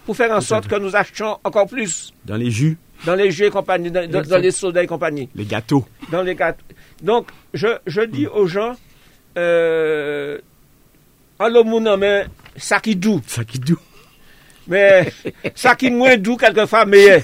[0.06, 3.30] pour faire en Tout sorte que nous achetions encore plus Dans les jus, dans les
[3.30, 5.84] jeux et compagnie, dans, dans- dans les sodas et compagnie, les gâteaux.
[6.10, 6.64] dans les gâteaux.
[7.02, 8.76] Donc, je, je dis aux gens,
[9.36, 10.38] euh,
[11.98, 13.78] mais ça qui doux, Ça qui doux.
[14.68, 15.12] mais
[15.56, 17.22] ça qui moins doux quelquefois meilleur.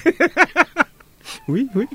[1.47, 1.87] Oui, oui.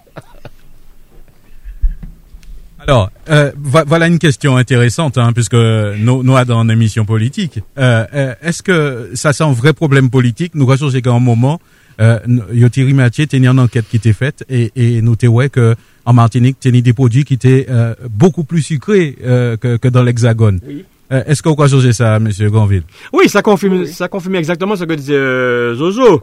[2.79, 7.05] Alors, euh, vo- voilà une question intéressante, hein, puisque nous, nous sommes dans une émission
[7.05, 7.61] politique.
[7.79, 10.53] Euh, euh, Est-ce que ça c'est un vrai problème politique?
[10.55, 11.61] Nous recherchons qu'à un moment,
[12.01, 12.19] euh,
[12.53, 16.61] Yotiri Mathieu tenait une enquête qui était faite et, et nous ouais que en Martinique,
[16.61, 20.61] tenait des produits qui étaient euh, beaucoup plus sucrés euh, que, que dans l'Hexagone.
[20.67, 20.85] Oui.
[21.13, 22.83] Euh, Est-ce qu'on va changer ça, Monsieur Granville?
[23.13, 23.89] Oui, ça confirme, Oui.
[23.89, 26.15] ça confirme exactement ce que disait euh, Jojo.
[26.17, 26.21] Ouais.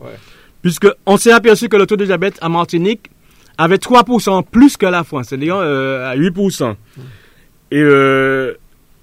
[0.62, 3.10] Puisque on s'est aperçu que le taux de diabète à Martinique
[3.62, 6.76] avait 3% plus que la France, c'est-à-dire euh, à 8%.
[7.72, 8.54] Et euh,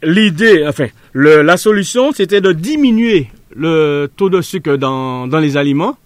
[0.02, 5.96] l'idée, enfin, la solution, c'était de diminuer le taux de sucre dans, les aliments,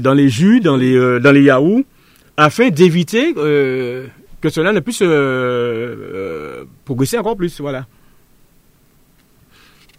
[0.00, 1.82] dans les jus, dans les, euh, yaourts,
[2.36, 5.02] afin d'éviter que cela ne puisse
[6.84, 7.60] progresser encore plus.
[7.60, 7.86] Voilà.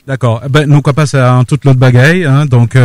[0.07, 0.41] D'accord.
[0.45, 2.23] Eh Ben, quoi passer à un toute l'autre bagaille.
[2.23, 2.75] Hein, donc,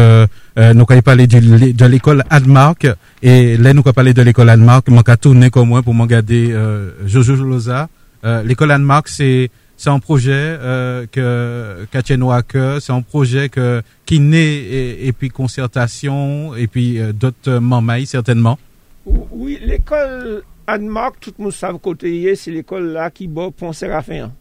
[0.59, 2.87] euh, nous quoi parler du, de l'école Admark.
[3.23, 4.89] Et là, nous quoi parler de l'école Admark.
[4.89, 7.89] Moi, qu'à tourner comme moi pour m'en garder euh, Jojo Loza.
[8.25, 12.81] Euh, l'école Admark, c'est c'est un projet euh, que qu'a tient à cœur.
[12.81, 18.59] C'est un projet que qui naît et, puis concertation et puis euh, d'autres mamailles certainement.
[19.05, 24.33] Oui, l'école Anne-Marc, tout le monde savent côté c'est l'école là qui bat Pont Séraphin.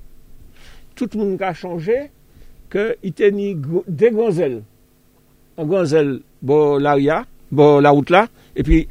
[0.95, 2.11] Tout le monde a changé
[2.69, 4.63] que il ni des gonzelles.
[5.57, 8.87] L'aria, bon la route là, et puis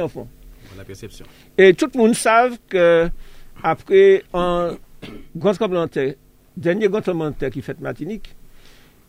[0.00, 0.28] en fond.
[0.76, 1.26] La perception.
[1.58, 3.08] Et tout le monde savent que
[3.62, 4.76] après un
[5.36, 6.14] grand complémentaire,
[6.56, 8.34] dernier grand complémentaire qui fait Martinique,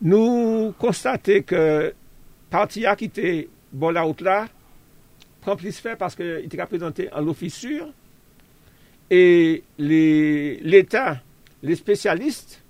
[0.00, 1.94] nous constatons que
[2.50, 4.48] parti a quitté bon la route là,
[5.56, 7.88] plus fait parce qu'il était présenté en fissure.
[9.10, 11.20] Et l'État,
[11.62, 12.62] les, spécialistes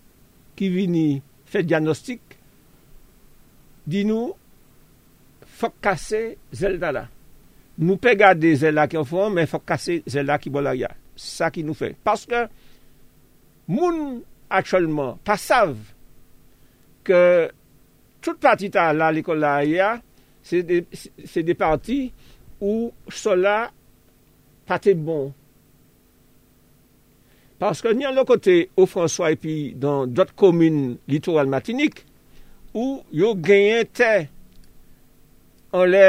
[0.57, 2.20] qui viennent faire diagnostic,
[3.88, 4.33] di nou,
[5.62, 6.23] fok kase
[6.55, 7.07] zelda la.
[7.83, 10.92] Nou pe gade zelda ki an fon, men fok kase zelda ki bol a ya.
[11.18, 11.92] Sa ki nou fe.
[12.05, 12.47] Paske,
[13.71, 15.75] moun atcholman, pa sav,
[17.07, 17.21] ke
[18.23, 19.92] tout pati ta la l'ekol la a ya,
[20.42, 22.01] se de, de pati
[22.62, 23.71] ou sola
[24.68, 25.31] pati bon.
[27.62, 32.03] Paske ni an l'on kote ou François epi dan dot komune litoral matinik,
[32.73, 34.13] ou yo genyen te
[35.73, 36.07] an le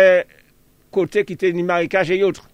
[0.93, 2.47] kote ki te ni marikaj e yotre.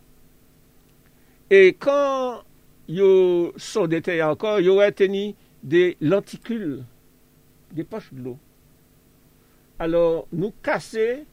[1.49, 2.41] E kan
[2.89, 3.09] yo
[3.57, 6.83] son de te ankon, yo wè te ni de lantikul
[7.73, 8.37] de poche de l'o.
[9.79, 11.23] Alors nou kase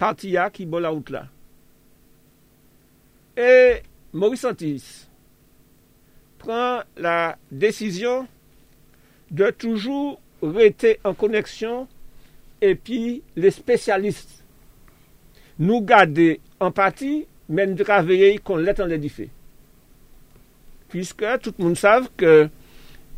[0.00, 1.26] pati ya ki bo la out la.
[3.36, 3.82] E
[4.14, 5.08] Maurice Santis
[6.38, 8.28] pran la desisyon
[9.34, 10.16] de toujou
[10.54, 11.88] rete en koneksyon
[12.64, 14.42] et puis les spécialistes
[15.58, 19.28] nous garder en partie, mais nous travailler qu'on l'est en l'édifié.
[20.88, 22.48] Puisque tout le monde sait que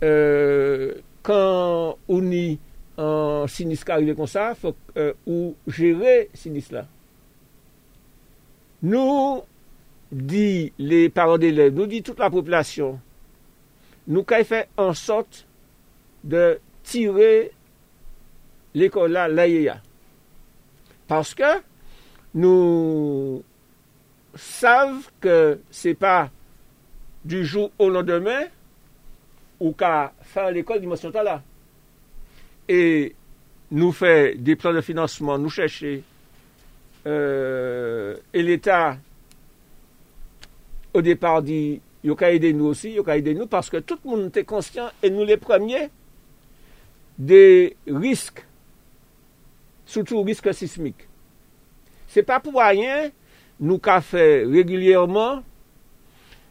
[0.02, 2.58] euh, quand on est
[2.96, 6.84] en sinistre arrivé comme ça, il faut euh, gérer sinistre.
[8.82, 9.42] Nous
[10.10, 12.98] dit les parents d'élèves, nous dit toute la population,
[14.08, 15.46] nous avons fait en sorte
[16.24, 17.52] de tirer
[18.76, 19.80] l'école là, là,
[21.08, 21.60] Parce que
[22.34, 23.42] nous
[24.34, 26.30] savons que ce n'est pas
[27.24, 28.42] du jour au lendemain
[29.58, 31.42] ou qu'à faire l'école dimension là.
[32.68, 33.14] Et
[33.70, 36.02] nous fait des plans de financement, nous chercher
[37.06, 38.98] euh, et l'État
[40.92, 43.98] au départ dit, il a aider nous aussi, il a aider nous parce que tout
[44.04, 45.88] le monde était conscient et nous les premiers
[47.18, 48.44] des risques,
[49.86, 51.08] surtout risques sismiques.
[52.08, 53.10] C'est pas pour rien
[53.58, 55.42] nous avons fait régulièrement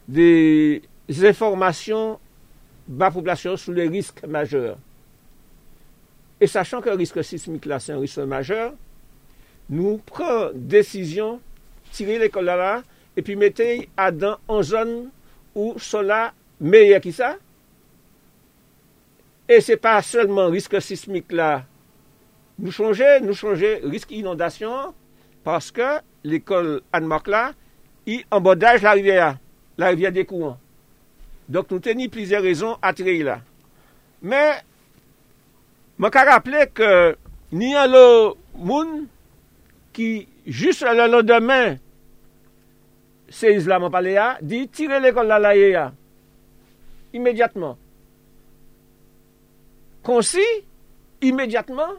[0.08, 0.82] des
[1.22, 2.18] informations
[2.88, 4.78] la population sur les risques majeurs.
[6.40, 8.74] Et sachant que le risque sismique là, c'est un risque majeur,
[9.68, 11.40] nous prenons décision,
[11.90, 12.82] tirer l'école là,
[13.16, 15.10] et puis mettez Adam en zone
[15.54, 17.36] où cela meilleur que ça.
[19.48, 21.64] Et ce n'est pas seulement risque sismique là.
[22.58, 24.94] Nous changer, nous changer risque inondation
[25.44, 27.52] parce que l'école Anne-Marc là,
[28.06, 29.38] il la rivière,
[29.76, 30.58] la rivière des courants.
[31.48, 33.40] Donc nous tenons plusieurs raisons à tirer là.
[34.22, 34.52] Mais,
[35.98, 37.16] je rappeler que
[37.52, 39.06] ni un monde
[39.92, 41.76] qui, juste le lendemain
[43.28, 45.92] c'est Islam Paléa, dit tirez l'école la laïa
[47.12, 47.76] immédiatement.
[50.02, 50.38] Concis,
[51.22, 51.94] immédiatement,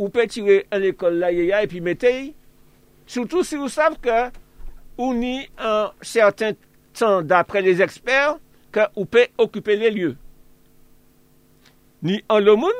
[0.00, 2.34] ou peut tirer l'école laïa et puis mettez,
[3.06, 4.30] surtout si vous savez que
[4.96, 6.52] on y un certain
[6.92, 8.38] temps d'après les experts
[8.72, 10.16] que vous pouvez occuper les lieux.
[12.02, 12.70] Ni en le monde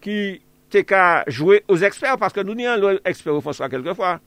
[0.00, 4.20] qui t'es qu'à jouer aux experts parce que nous n'y un expert au François quelquefois.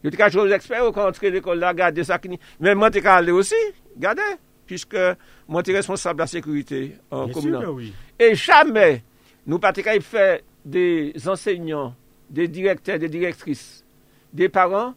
[0.00, 2.38] Yo te ka jwè l'expert ou kan antre l'ekol la, gade sa ki ni.
[2.62, 3.58] Men mwen te ka ale osi,
[4.00, 4.24] gade,
[4.68, 5.10] piske
[5.50, 6.80] mwen te responsable la sekurite
[7.12, 7.82] en komunan.
[8.16, 9.02] E chame,
[9.44, 11.94] nou pa te ka y fè des enseignants,
[12.28, 13.84] des directeurs, des directrices,
[14.32, 14.94] des parents,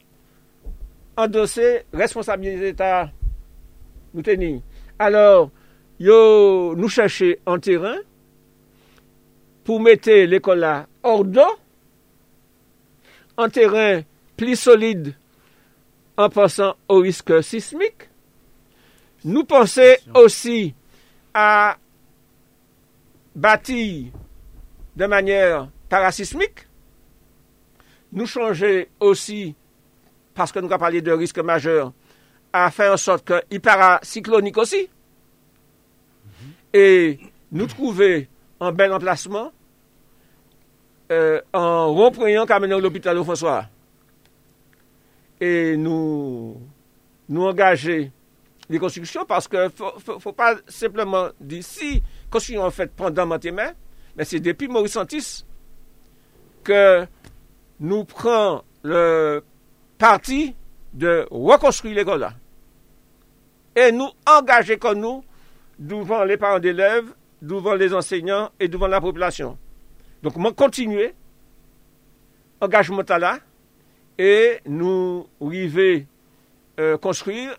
[1.18, 2.74] endosè responsabilité
[4.14, 4.62] nou teni.
[5.00, 5.50] Alors,
[6.02, 8.02] yo nou chache en terrain
[9.64, 10.74] pou mette l'ekol la
[11.04, 11.46] ordo,
[13.38, 14.04] en terrain
[14.38, 15.14] plus solide
[16.18, 18.10] en pensant au risque sismique.
[19.26, 20.74] Nous pensons aussi
[21.34, 21.78] à
[23.34, 24.12] bâtir
[24.96, 26.68] de manière parasismique.
[28.12, 29.56] Nous changer aussi,
[30.36, 31.92] parce que nous avons parlé de risque majeur,
[32.52, 34.88] à faire en sorte qu'il paracyclonique aussi.
[36.74, 37.20] Et
[37.52, 38.30] nous trouver
[38.60, 39.52] un bel emplacement
[41.12, 42.46] euh, en reprenant
[42.80, 43.66] l'hôpital au François
[45.40, 46.58] et nous
[47.28, 48.12] nous engager
[48.70, 53.26] les constructions parce que faut, faut, faut pas simplement dire si construction en fait pendant
[53.26, 53.52] matin
[54.16, 55.46] mais c'est depuis Maurice Santis
[56.64, 57.06] que
[57.80, 59.44] nous prenons le
[59.98, 60.56] parti
[60.94, 62.34] de reconstruire l'école là.
[63.76, 65.24] Et nous engager comme nous
[65.80, 69.58] devant les parents d'élèves, devant les enseignants et devant la population.
[70.22, 71.14] Donc, on continuer
[72.62, 73.40] engagement là
[74.18, 76.08] et nous arriver
[76.80, 77.58] euh, construire.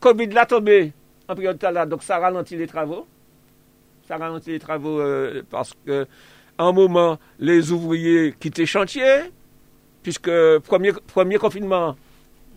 [0.00, 0.92] Covid l'a tombé
[1.28, 3.06] en période là, donc ça ralentit les travaux.
[4.06, 6.06] Ça ralentit les travaux euh, parce que
[6.58, 9.24] un moment, les ouvriers quittaient chantier,
[10.02, 11.96] puisque premier, premier confinement,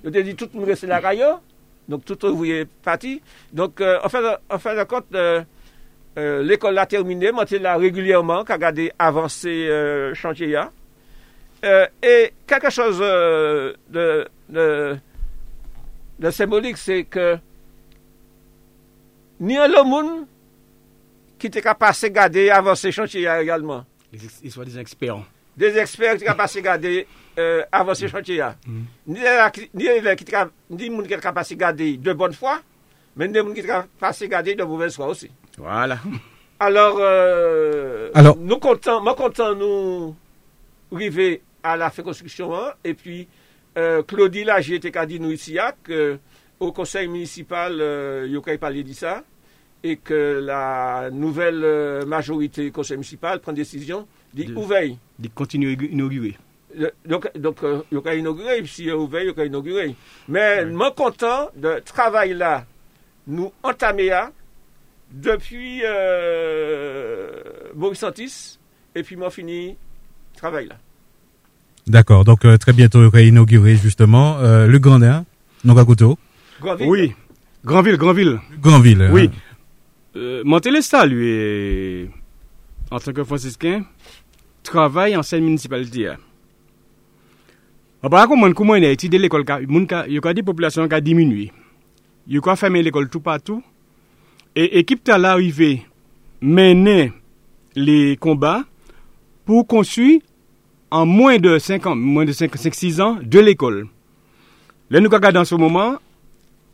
[0.03, 1.39] je t'ai dit tout le monde restait la rayon,
[1.87, 3.21] donc tout ouvrier parti.
[3.51, 5.41] Donc, euh, en, fin de compte, euh,
[6.17, 10.71] euh, l'école a terminé, moi, là régulièrement, qu'à garder avancer euh, chantier là.
[11.65, 13.75] Euh, et quelque chose de,
[14.49, 14.97] de,
[16.19, 17.37] de symbolique, c'est que
[19.41, 20.25] ni un monde
[21.39, 23.85] qui était capable de garder avancer chantier également.
[24.11, 25.17] Les, ils sont des experts.
[25.57, 28.55] Des experts qui sont capables de garder euh, avancer chantier là.
[29.07, 32.33] Ni les ni les qui sont ni monde qui est capable de garder de bonne
[32.33, 32.61] foi,
[33.15, 35.31] mais ni monde qui est capable de garder de mauvaise foi aussi.
[35.57, 35.97] Voilà.
[36.59, 40.15] Alors, euh, Alors- nous comptons, moi content nous
[40.93, 43.27] arriver à la fait construction hein, et puis
[43.77, 46.17] euh, Claudie là, j'ai été dire nous ici hein, que
[46.59, 49.23] au conseil municipal, euh, il y a parlé de ça
[49.83, 54.95] et que la nouvelle euh, majorité du conseil municipal prend décision De- d'ouvrir.
[55.19, 56.37] De continuer à inaugurer.
[56.75, 59.41] Le- Donc, donc euh, il y a inauguré, si il y a ouvert, il y
[59.41, 59.95] a inauguré.
[60.27, 62.65] Mais moi content de travail là,
[63.27, 64.31] nous entamer là,
[65.11, 67.31] depuis euh,
[67.75, 68.59] Boris Santis,
[68.95, 69.75] et puis moi fini
[70.37, 70.75] travail là.
[71.87, 75.25] D'accord, donc euh, très bientôt, il va inaugurer justement euh, le Grandin,
[75.63, 76.19] Nogakuto,
[76.61, 77.13] Grandville, Oui.
[77.65, 78.39] Grandville, Grandville.
[78.61, 79.01] Grandville.
[79.01, 79.11] hein.
[80.15, 82.09] Euh, Montelesta, est,
[82.89, 83.83] en tant que franciscain,
[84.63, 86.07] travaille en scène municipalité.
[86.07, 86.17] hein.
[88.01, 89.43] Par contre, comment on a étudié l'école,
[90.07, 91.51] il y a des populations qui ont diminué.
[92.27, 93.61] Il y a fermé l'école tout partout.
[94.55, 95.85] Et équipe t'a l'arrivée
[96.41, 97.11] mener
[97.75, 98.63] les combats
[99.45, 100.21] pour construire
[100.91, 103.87] en moins de 5 ans, moins de 5, 6 ans, de l'école.
[104.89, 105.97] Là, nous regardons en ce moment,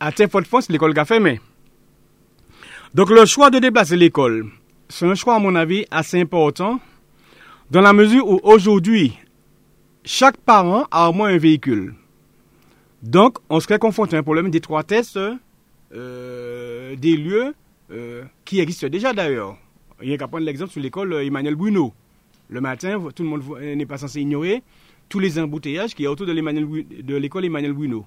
[0.00, 1.40] à Terre-Fort-France, l'école a fermé.
[2.94, 4.46] Donc le choix de déplacer l'école,
[4.88, 6.80] c'est un choix à mon avis assez important
[7.70, 9.12] dans la mesure où aujourd'hui,
[10.04, 11.94] chaque parent a au moins un véhicule.
[13.02, 15.18] Donc on serait confronté à un problème d'étroitesse
[15.94, 17.54] euh, des lieux
[17.90, 19.56] euh, qui existent déjà d'ailleurs.
[20.02, 21.92] Il y a qu'à prendre l'exemple sur l'école euh, Emmanuel Bruno.
[22.48, 24.62] Le matin, tout le monde euh, n'est pas censé ignorer
[25.08, 26.32] tous les embouteillages qu'il y a autour de
[27.16, 28.06] l'école Emmanuel Bruno.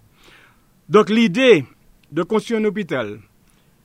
[0.90, 1.64] Donc l'idée
[2.12, 3.20] de construire un hôpital,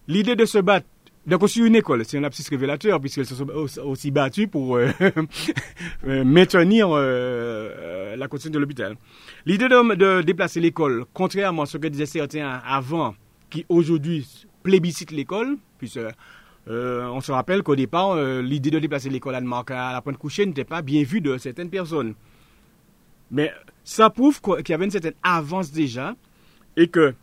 [0.09, 0.87] l'idée de se battre,
[1.27, 4.77] de construire une école, c'est un lapsus révélateur puisqu'ils se sont aussi- aussi battus pour
[4.77, 4.89] euh,
[6.07, 8.97] euh, maintenir euh, la construction de l'hôpital.
[9.47, 13.15] L'idée de, de déplacer l'école, contrairement à ce que disaient certains avant,
[13.49, 14.27] qui aujourd'hui
[14.63, 16.01] plébiscitent l'école, puisque
[16.67, 20.65] on se rappelle qu'au départ, l'idée de déplacer l'école à à la pointe couchée n'était
[20.65, 22.15] pas bien vue de certaines personnes.
[23.31, 26.15] Mais ça prouve qu'il y avait une certaine avance déjà
[26.77, 27.15] et que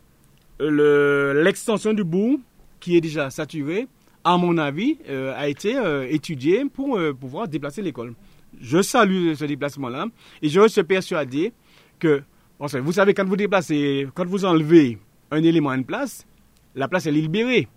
[0.60, 2.38] le- l'extension du bourg,
[2.82, 3.86] qui est déjà saturée,
[4.24, 8.14] à mon avis, euh, a été euh, étudiée pour euh, pouvoir déplacer l'école.
[8.60, 10.06] Je salue ce déplacement-là
[10.42, 11.52] et je suis persuadé
[12.00, 12.22] que,
[12.58, 14.98] parce vous savez, quand vous déplacez, quand vous enlevez
[15.30, 16.26] un élément à une place,
[16.74, 17.68] la place est libérée.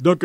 [0.00, 0.24] Donc,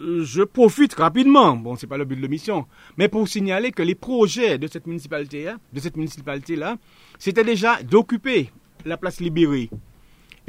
[0.00, 3.94] je profite rapidement, bon, c'est pas le but de l'émission, mais pour signaler que les
[3.96, 6.76] projets de cette municipalité, de cette municipalité-là,
[7.18, 8.50] c'était déjà d'occuper
[8.86, 9.68] la place libérée.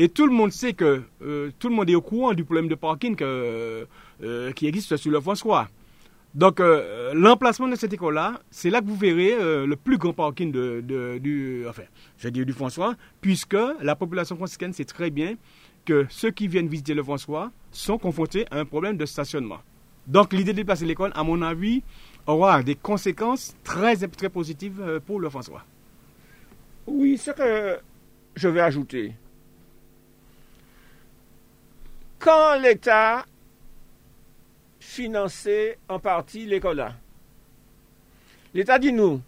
[0.02, 2.68] Et tout le monde sait que, euh, tout le monde est au courant du problème
[2.68, 3.86] de parking que,
[4.24, 5.68] euh, qui existe sur le François.
[6.34, 10.14] Donc, euh, l'emplacement de cette école-là, c'est là que vous verrez euh, le plus grand
[10.14, 11.84] parking de, du, enfin,
[12.18, 15.36] je dire du François, puisque la population franciscaine sait très bien
[15.86, 19.60] que ceux qui viennent visiter le François sont confrontés à un problème de stationnement.
[20.08, 21.84] Donc, l'idée de déplacer l'école, à mon avis,
[22.26, 25.64] aura des conséquences très, très positives euh, pour le François.
[26.88, 27.78] Oui, ce que
[28.36, 29.14] je vais ajouter.
[32.22, 33.26] Quand l'État
[34.80, 36.94] finançait en partie l'école là,
[38.54, 39.20] l'État dit nous,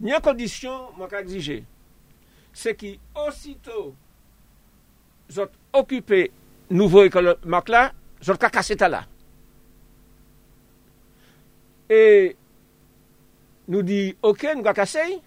[0.00, 1.64] il y a une condition, qu'à exiger.
[2.52, 3.96] C'est qu'aussitôt,
[5.28, 6.30] vous êtes occupé
[6.70, 7.92] nouveau école marque là,
[8.22, 9.04] vous êtes ta là.
[11.90, 12.36] Et
[13.66, 15.20] nous dit, ok, nous allons casser.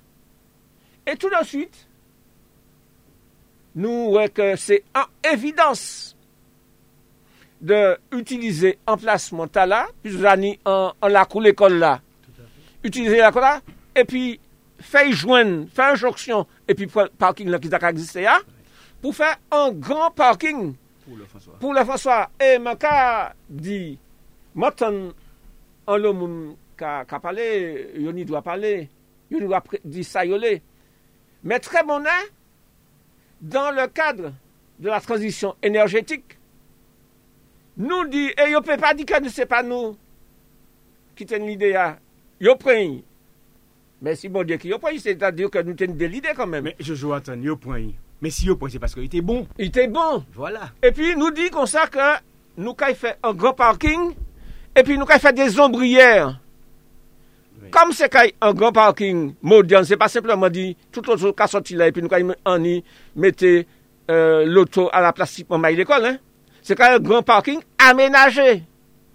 [1.05, 1.85] Et tout de suite,
[3.75, 6.15] nous voyons que c'est en évidence
[7.61, 12.01] de utiliser emplacement là, puis vous avez en, en la cour l'école là,
[12.83, 13.61] utiliser la cour là,
[13.95, 14.39] et puis
[14.79, 16.87] faire joindre, faire jonction, et puis
[17.17, 18.39] parking là qui a existé là,
[19.01, 21.53] pour faire un grand parking Pour le François.
[21.59, 22.29] pour le François.
[22.39, 23.97] Et mon cas dit,
[24.55, 25.11] maintenant,
[25.87, 28.89] en l'homme qui a parlé, il doit parler,
[29.31, 30.21] il doit dire ça.
[31.43, 32.03] Mais très bon
[33.41, 34.33] dans le cadre
[34.79, 36.38] de la transition énergétique,
[37.79, 39.95] nous dit, et ne peut pas dire que ce n'est pas nous
[41.15, 41.75] qui tenons l'idée,
[42.39, 43.01] yo prend.
[44.01, 46.65] Mais si bon Dieu qui prend, c'est-à-dire que nous tenons de l'idée quand même.
[46.65, 47.87] Mais je joue à yo point.
[48.21, 49.47] Mais si yo point, c'est parce qu'il était bon.
[49.57, 50.23] il était bon.
[50.33, 50.71] Voilà.
[50.83, 52.21] Et puis, nous dit comme ça que
[52.57, 54.13] nous avons fait un grand parking
[54.75, 56.39] et puis nous avons fait des ombrières.
[57.61, 57.69] Oui.
[57.71, 61.75] Comme c'est un grand parking moderne, c'est pas simplement dit tout l'autre qui a sorti
[61.75, 62.83] là et puis nous avons en y
[63.15, 63.67] mettez
[64.09, 66.05] euh, l'auto à la place pour maille l'école.
[66.05, 66.17] Hein.
[66.69, 68.61] C'est quand même un grand parking aménagé,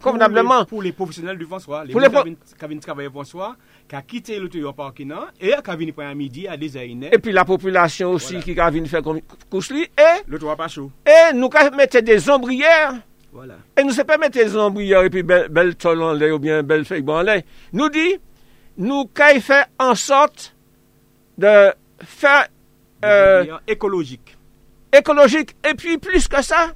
[0.02, 0.64] convenablement.
[0.64, 1.84] Pour les, professionnels du François.
[1.84, 3.54] Les Pour les qui au François,
[3.88, 7.10] qui a quitté l'auto parking là, et qui viennent prendre un midi à des aïnés.
[7.12, 9.70] Et puis la population aussi qui a venir faire comme couche.
[9.70, 9.86] Et,
[10.26, 10.90] L'auto va pas chaud.
[11.06, 12.94] et nous avons mettre des ombrières
[13.32, 13.54] Voilà.
[13.78, 16.64] Et nous ne pas mettre les ombrières et puis belle, tôle en lait ou bien
[16.64, 17.44] belle feuille en.
[17.72, 18.16] Nous dit,
[18.78, 20.56] nous qu'à fait en sorte
[21.38, 22.48] de faire
[23.04, 24.36] euh, écologique.
[24.92, 25.54] écologique.
[25.70, 26.72] Et puis plus que ça,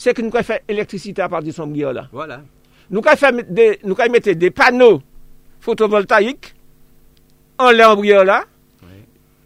[0.00, 2.08] c'est que nous qu'à fait électricité à partir de ombrières là.
[2.10, 2.40] Voilà.
[2.88, 5.02] Nous fait mettre des, nous mettre des panneaux
[5.60, 6.54] photovoltaïques
[7.58, 8.44] en ombrière là.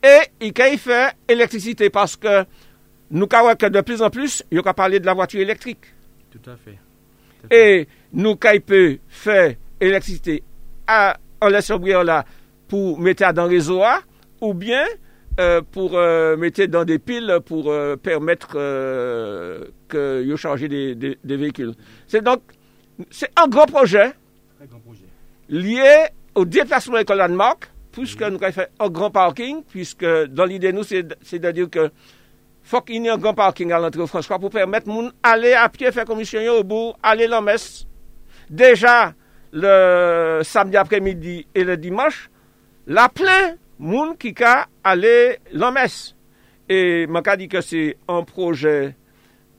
[0.00, 2.44] Et il qu'à faire électricité parce que
[3.10, 5.86] nous voir que de plus en plus, il y a parler de la voiture électrique.
[6.30, 6.78] Tout à fait.
[7.50, 10.44] et nous peut faire électricité
[10.86, 12.24] à, en laissant là
[12.68, 14.02] pour mettre dans le réseau A,
[14.40, 14.84] ou bien
[15.40, 18.56] euh, pour euh, mettre dans des piles pour euh, permettre
[19.88, 21.72] que vous changer des, des- des véhicules.
[22.06, 22.40] C'est donc
[23.10, 24.12] c'est un projet grand projet.
[25.48, 30.72] lié au déplacement école Landmark, puisque nous avons fait un grand parking, puisque dans l'idée,
[30.72, 31.90] nous, c'est de dire que
[32.62, 35.52] faut qu'il y ait un grand parking à l'entrée au François pour permettre moun aller
[35.52, 37.84] à pied faire commission au bout, aller dans messe.
[38.48, 39.12] Déjà,
[39.52, 42.30] le samedi après-midi et le dimanche,
[42.86, 46.14] la plein moun qui ka aller dans messe.
[46.68, 48.96] Et m'a dit que c'est un projet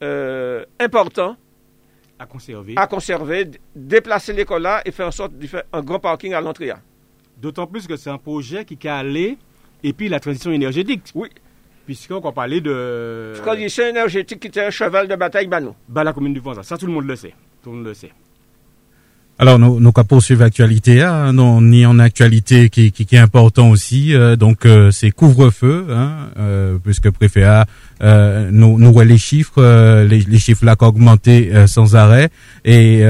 [0.01, 1.38] euh, important
[2.18, 2.74] À conserver.
[2.78, 6.34] à conserver, d- déplacer l'école là et faire en sorte de faire un grand parking
[6.34, 6.68] à l'entrée.
[6.68, 6.80] là.
[7.38, 9.38] D'autant plus que c'est un projet qui a allé
[9.84, 11.03] et puis la transition énergétique.
[11.13, 11.30] Oui.
[11.86, 15.76] Puisqu'on va parler de Transition énergétique qui était un cheval de bataille, bah nous.
[15.88, 16.63] bah, la commune du François.
[16.63, 17.36] Ça, tout le monde le sait.
[17.61, 18.11] Tout le monde le sait.
[19.38, 24.15] Alors, nous, nous qu'à poursuivre l'actualité, hein, non, ni en actualité qui, est important aussi.
[24.15, 27.65] euh, donc, euh, c'est couvre-feu, hein, euh, puisque préfet a,
[28.01, 29.61] euh, nous, nous voit les chiffres,
[30.03, 32.29] les, chiffres là qui augmenté sans arrêt,
[32.63, 33.03] et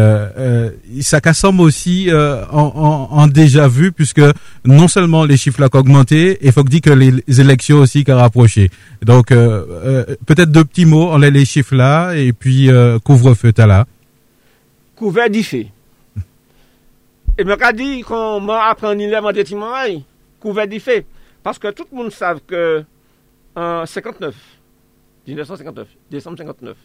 [1.02, 4.22] ça qu'assemble aussi en, en, en déjà vu, puisque
[4.66, 8.04] non seulement les chiffres là qui augmenté, il faut que dire que les, élections aussi
[8.04, 8.72] qui rapproché.
[9.04, 12.72] Donc, peut-être deux petits mots, on les, chiffres là, et puis
[13.04, 13.86] couvre-feu, t'as là.
[14.96, 15.75] Couvert d'IFE.
[17.38, 20.04] Et me qu'a dit qu'on m'a appris en île de Timoraï,
[20.40, 21.04] couvert d'IFE.
[21.44, 22.84] Parce que tout le monde sait que
[23.56, 24.34] en 59,
[25.28, 26.78] 1959, décembre 59,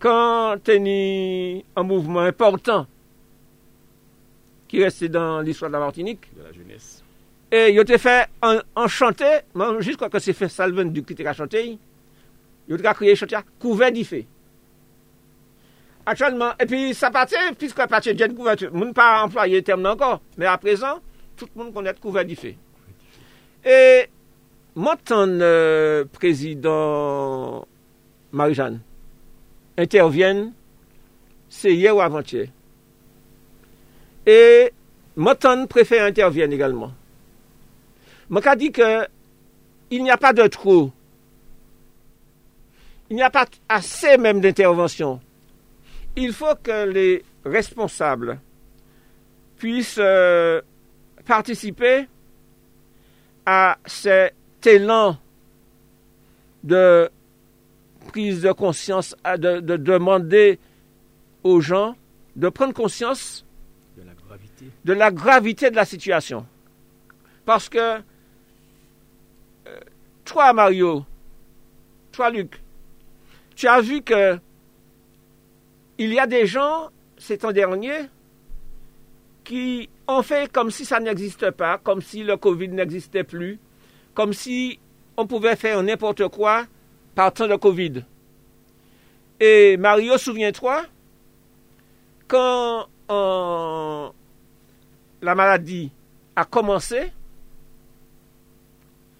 [0.00, 2.86] quand il un mouvement important
[4.66, 7.02] qui restait dans l'histoire de la Martinique, De la jeunesse.
[7.50, 9.24] Et il a fait un, un chanté,
[9.54, 11.78] même jusqu'à que c'est fait Salven du qui a chanté,
[12.68, 14.26] il a créé chanté couvert d'IFE.
[16.10, 19.84] Actuellement, et puis ça partait, puisque partait de couverture, je ne pas employer le terme
[19.84, 21.00] encore, mais à présent,
[21.36, 22.54] tout le monde connaît couvert d'IFE.
[23.62, 24.08] Et
[24.74, 27.66] mon euh, président
[28.32, 28.80] Marie-Jeanne
[29.76, 30.54] interviennent,
[31.50, 32.48] c'est hier ou avant-hier.
[34.24, 34.72] Et
[35.14, 36.92] mon préfet intervienne également.
[38.42, 39.06] Cas dit que
[39.90, 40.90] il n'y a pas de trop.
[43.10, 45.20] Il n'y a pas assez même d'intervention.
[46.20, 48.40] Il faut que les responsables
[49.56, 50.60] puissent euh,
[51.24, 52.08] participer
[53.46, 54.34] à cet
[54.66, 55.16] élan
[56.64, 57.08] de
[58.08, 60.58] prise de conscience, de, de demander
[61.44, 61.94] aux gens
[62.34, 63.44] de prendre conscience
[63.96, 64.64] De la gravité.
[64.84, 66.44] de la gravité de la situation.
[67.44, 68.00] Parce que euh,
[70.24, 71.04] toi, Mario,
[72.10, 72.60] toi, Luc,
[73.54, 74.38] tu as vu que
[75.98, 78.06] il y a des gens, ces temps derniers,
[79.44, 83.58] qui ont fait comme si ça n'existe pas, comme si le Covid n'existait plus,
[84.14, 84.78] comme si
[85.16, 86.66] on pouvait faire n'importe quoi
[87.14, 88.04] par temps de Covid.
[89.40, 90.84] Et Mario, souviens-toi,
[92.26, 94.08] quand euh,
[95.22, 95.90] la maladie
[96.36, 97.12] a commencé,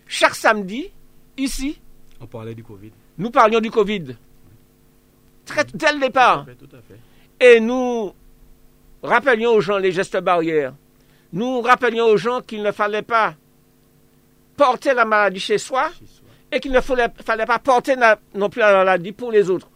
[0.07, 0.91] chaque samedi,
[1.37, 1.81] ici,
[2.21, 2.91] On parlait du Covid.
[3.17, 4.17] nous parlions du Covid.
[5.49, 6.45] Très, dès le départ.
[6.45, 7.55] Tout à fait, tout à fait.
[7.57, 8.13] Et nous
[9.03, 10.75] rappelions aux gens les gestes barrières.
[11.33, 13.35] Nous rappelions aux gens qu'il ne fallait pas
[14.57, 16.29] porter la maladie chez soi Chez soi.
[16.53, 17.95] et qu'il ne fallait, fallait pas porter
[18.35, 19.69] non plus la maladie pour les autres.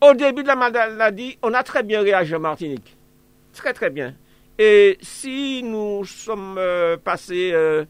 [0.00, 2.96] Au début de la maladie, on a très bien réagi en Martinique.
[3.52, 4.14] Très très bien.
[4.58, 7.84] Et si nous sommes euh, passés euh,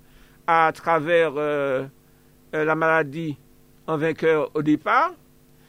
[0.47, 1.87] à travers euh,
[2.53, 3.37] la maladie
[3.87, 5.12] en vainqueur au départ,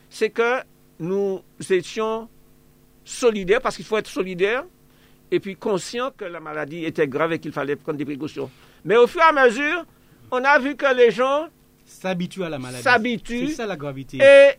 [0.09, 0.61] c'est que
[0.99, 2.27] nous étions
[3.03, 4.63] solidaires, parce qu'il faut être solidaire,
[5.31, 8.49] et puis conscient que la maladie était grave et qu'il fallait prendre des précautions.
[8.85, 9.85] Mais au fur et à mesure,
[10.31, 11.47] on a vu que les gens
[11.85, 12.83] S'habitue à la maladie.
[12.83, 14.17] s'habituent C'est ça la gravité.
[14.17, 14.51] et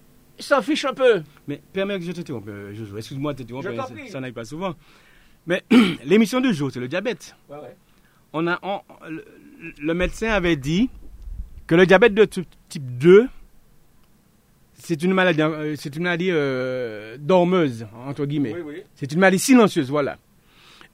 [0.42, 1.22] s'en fichent un peu.
[1.46, 2.96] Mais permets que je t'interrompe, euh, Jojo.
[2.96, 4.08] Excuse-moi de t'en mais prie.
[4.10, 4.74] ça n'arrive pas souvent.
[5.46, 5.62] Mais
[6.04, 7.34] l'émission du jour, c'est le diabète.
[8.32, 9.24] On a, on- le,
[9.80, 10.88] le médecin avait dit
[11.66, 13.28] que le diabète de type 2,
[14.90, 18.56] c'est une maladie, euh, c'est une maladie euh, dormeuse, entre guillemets.
[18.66, 18.82] oui.
[18.96, 20.18] C'est une maladie silencieuse, voilà.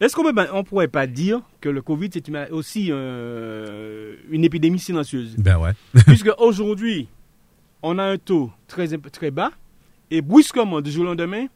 [0.01, 4.79] Est-ce qu'on peut, on pourrait pas dire que le Covid, c'est aussi euh, une épidémie
[4.79, 5.35] silencieuse?
[5.39, 5.71] Ben ouais.
[6.07, 7.09] Puisque aujourd'hui,
[7.83, 9.51] on a un taux très, très bas,
[10.11, 11.47] et brusquement, du jour au lendemain,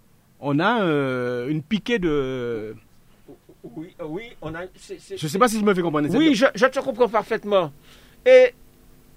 [0.40, 2.74] on a euh, une piquée de...
[3.62, 4.60] Oui, oui, on a.
[4.74, 6.08] c'est- c'est- Je ne sais pas si je me fais comprendre.
[6.16, 7.70] Oui, je, je te comprends parfaitement.
[8.24, 8.54] Et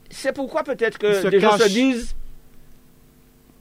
[0.09, 2.13] c'est pourquoi peut-être que se des gens se disent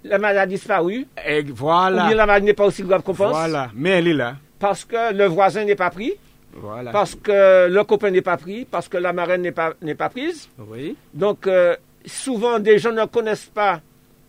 [0.04, 2.14] la maladie a disparu, Et ou bien voilà.
[2.14, 3.70] la maladie n'est pas aussi grave qu'on pense, Voilà.
[3.74, 4.36] Mais elle est là.
[4.58, 6.12] parce que le voisin n'est pas pris,
[6.54, 6.90] Voilà.
[6.92, 10.08] parce que le copain n'est pas pris, parce que la marraine n'est pas, n'est pas
[10.08, 10.48] prise.
[10.58, 10.96] Oui.
[11.14, 11.76] Donc, euh,
[12.06, 13.80] souvent, des gens ne connaissent pas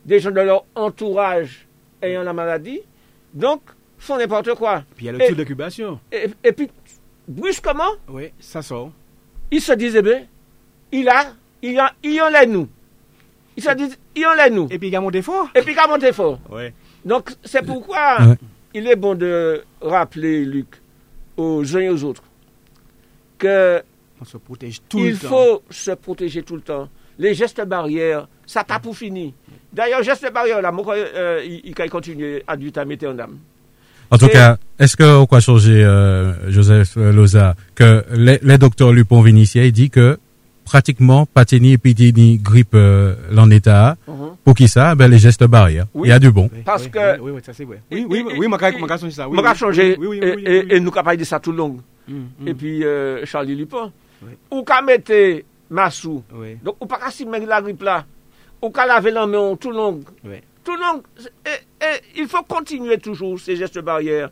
[0.06, 1.66] des gens de leur entourage
[2.02, 2.82] ayant la maladie,
[3.34, 3.62] donc
[3.98, 4.84] font n'importe quoi.
[4.96, 6.00] Puis il y a le taux d'incubation.
[6.12, 6.70] Et, et puis,
[7.28, 8.92] brusquement, Oui, ça sort.
[9.50, 10.24] ils se disent, eh bien,
[10.92, 11.28] il a,
[11.62, 12.68] il en, il en l'est nous.
[13.58, 14.68] Ils se disent, il en l'est nous.
[14.72, 15.48] Et puis il y a mon défaut.
[15.56, 16.40] Et puis, qu'à monter fort.
[16.52, 16.64] Oui.
[17.06, 18.36] Donc, c'est pourquoi Ouais.
[18.74, 20.68] il est bon de rappeler, Luc,
[21.38, 22.24] aux uns et aux autres,
[23.38, 23.82] que
[24.22, 25.28] On se protège tout il le temps.
[25.28, 26.88] faut se protéger tout le temps.
[27.20, 29.34] Les gestes barrières, ça pas pour fini.
[29.72, 33.38] D'ailleurs, gestes barrières, là, moi, euh, il, continuer à du temps mettre en âme.
[34.10, 38.58] En tout Et- cas, est-ce que quoi changer, euh, Joseph euh, Loza, que les, les
[38.58, 40.20] docteurs Lupon Vinissier dit que
[40.64, 43.98] pratiquement patini, épidémie, grippe euh, l'en état,
[44.44, 45.86] pour qui ça, ben les gestes barrières.
[45.94, 46.08] Oui.
[46.08, 46.50] Il y a du bon.
[46.54, 47.82] Oui, Parce oui, que- Oui, oui, ça c'est vrai.
[47.92, 49.28] Oui, oui, oui, oui, changer ça.
[49.30, 50.20] Oui, changer Oui, oui,
[50.70, 51.80] et, nous capables de ça tout le long.
[52.08, 52.48] Mm, mm.
[52.48, 53.92] Et puis euh, Charlie Lupin.
[54.52, 55.14] Ou qu'à mettre
[55.70, 56.24] Massou.
[56.64, 58.06] Donc, ou pas qu'à s'y mettre la grippe là.
[58.62, 60.00] Ou qu'à laver la main tout le long.
[60.24, 60.36] Oui.
[60.64, 61.04] Tout le long.
[61.46, 64.30] Et, et il faut continuer toujours ces gestes barrières.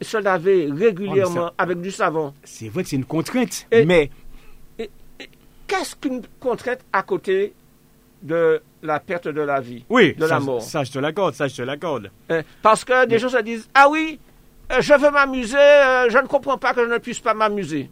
[0.00, 2.32] Et se laver régulièrement Oh, ça- avec du savon.
[2.44, 3.66] C'est vrai que c'est une contrainte.
[3.72, 4.10] Et- Mais
[5.72, 7.54] Qu'est-ce qu'une contrainte à côté
[8.22, 10.60] de la perte de la vie oui, de ça, la mort?
[10.60, 12.10] ça je te l'accorde, ça je te l'accorde.
[12.28, 14.20] Hein, Parce que des gens se disent Ah oui,
[14.70, 17.88] euh, je veux m'amuser, euh, je ne comprends pas que je ne puisse pas m'amuser.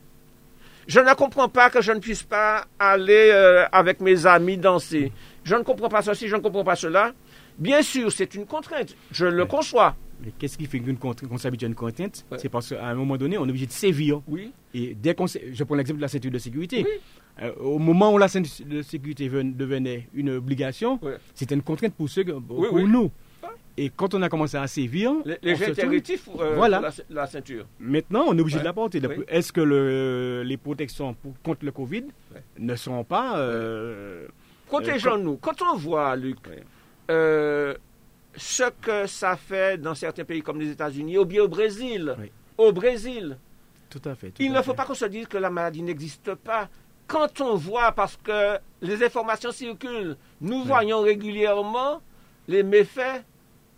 [0.89, 5.11] Je ne comprends pas que je ne puisse pas aller euh, avec mes amis danser.
[5.43, 7.13] Je ne comprends pas ceci, je ne comprends pas cela.
[7.57, 9.97] Bien sûr, c'est une contrainte, je le conçois.
[10.23, 12.27] Mais qu'est-ce qui fait qu'on s'habitue à une contrainte?
[12.31, 12.39] Ouais.
[12.39, 14.21] C'est parce qu'à un moment donné, on est obligé de sévir.
[14.29, 16.85] Oui, Et dès qu'on je prends l'exemple de la ceinture de sécurité.
[16.87, 17.01] Oui.
[17.43, 21.17] Euh, au moment où la ceinture de sécurité ven- devenait une obligation, Ouais.
[21.35, 22.85] c'était une contrainte pour ceux, pour Oui, oui.
[22.87, 23.11] nous.
[23.77, 25.89] Et quand on a commencé à sévir, les, les tourne.
[25.89, 26.81] rétifs pour, euh, Voilà.
[26.81, 27.65] la, ce- la ceinture.
[27.79, 28.63] Maintenant, on est obligé Ouais.
[28.63, 29.01] de la porter.
[29.09, 29.25] Oui.
[29.27, 32.43] Est-ce que le- les protections pour- contre le Covid Ouais.
[32.59, 33.39] ne sont pas...
[33.39, 34.27] euh,
[34.67, 35.39] Protégeons-nous.
[35.39, 36.37] Quand on voit, Luc,
[37.11, 37.75] euh,
[38.37, 42.15] ce que ça fait dans certains pays comme les États-Unis, ou bien au Brésil,
[42.59, 43.39] au Brésil,
[43.89, 44.29] tout à fait.
[44.31, 46.69] tout il à ne faut pas qu'on se dise que la maladie n'existe pas.
[47.11, 50.67] Quand on voit, parce que les informations circulent, nous Oui.
[50.67, 52.01] voyons régulièrement
[52.47, 53.25] les méfaits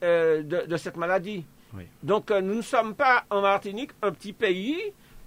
[0.05, 1.45] euh, de, de cette maladie.
[1.75, 1.85] Oui.
[2.03, 4.77] Donc euh, nous ne sommes pas en Martinique, un petit pays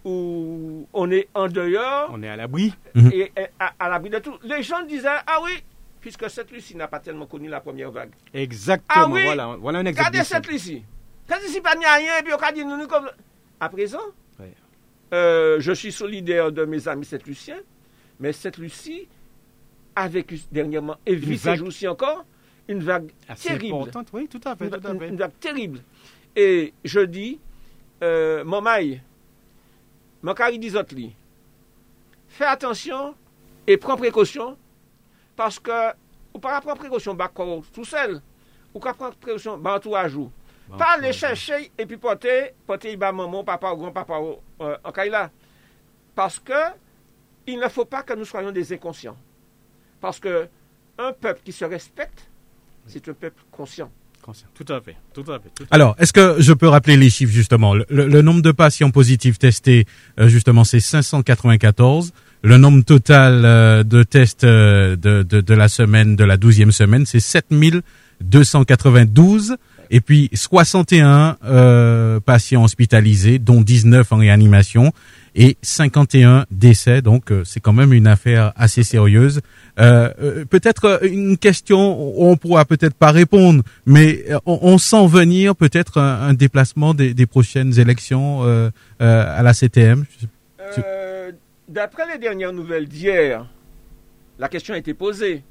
[0.03, 2.75] où on est en dehors On est à l'abri.
[2.95, 4.35] et, et à, à l'abri de tout.
[4.43, 5.63] Les gens disaient, ah oui,
[5.99, 8.11] puisque cette Lucie n'a pas tellement connu la première vague.
[8.33, 9.05] Exactement.
[9.05, 9.23] Ah oui.
[9.25, 10.09] Voilà, voilà un exemple.
[10.09, 10.83] Regardez cette Lucie.
[11.27, 13.09] Quand ici, pas n'y a rien, et puis on a dit, nous, nous, comme...
[13.59, 13.97] À présent,
[15.13, 17.57] euh, je suis solidaire de mes amis cette Lucien,
[18.19, 19.07] mais cette Lucie
[19.95, 22.25] a vécu dernièrement, et vit ces jours-ci encore,
[22.67, 23.75] une vague Assez terrible.
[23.75, 24.07] importante.
[24.13, 24.65] Oui, tout à fait.
[24.65, 25.07] Une, Tout à fait.
[25.07, 25.81] une vague terrible.
[26.35, 27.39] Et je dis,
[28.03, 29.01] euh, mon maille,
[30.35, 30.59] cari
[32.27, 33.15] fais attention
[33.67, 34.57] et prend précaution,
[35.35, 35.91] parce que,
[36.33, 37.31] ou pas prendre précaution, bah,
[37.73, 38.21] tout seul,
[38.73, 40.31] ou pas prendre précaution, bah, tout à jour.
[40.77, 44.19] Pas aller chercher et puis porter, porter bah, maman, papa ou grand-papa
[44.61, 45.29] euh, en Kaila.
[46.15, 46.53] Parce que
[47.47, 49.17] il ne faut pas que nous soyons des inconscients.
[50.01, 50.47] Parce que
[50.97, 52.27] un peuple qui se respecte,
[52.87, 53.91] c'est un peuple conscient.
[54.21, 54.47] Conscient.
[54.55, 54.95] Tout à fait.
[55.13, 55.51] Tout à fait.
[55.69, 57.75] Alors, est-ce que je peux rappeler les chiffres justement?
[57.89, 59.85] Le, nombre de patients positifs testés,
[60.19, 62.11] euh, justement, c'est 594.
[62.41, 67.05] Le nombre total euh, de tests de, de, de, la semaine, de la douzième semaine,
[67.05, 69.57] c'est 7292.
[69.91, 74.91] Et puis 61 euh, patients hospitalisés, dont 19 en réanimation
[75.35, 77.01] et 51 décès.
[77.01, 79.41] Donc euh, c'est quand même une affaire assez sérieuse.
[79.79, 85.99] Euh, euh peut-être une question, on pourra peut-être pas répondre, mais on, sent venir peut-être
[85.99, 88.43] un, déplacement des, prochaines élections
[88.99, 90.05] à la CTM.
[91.67, 93.45] D'après les dernières nouvelles d'hier,
[94.39, 95.43] la question a été posée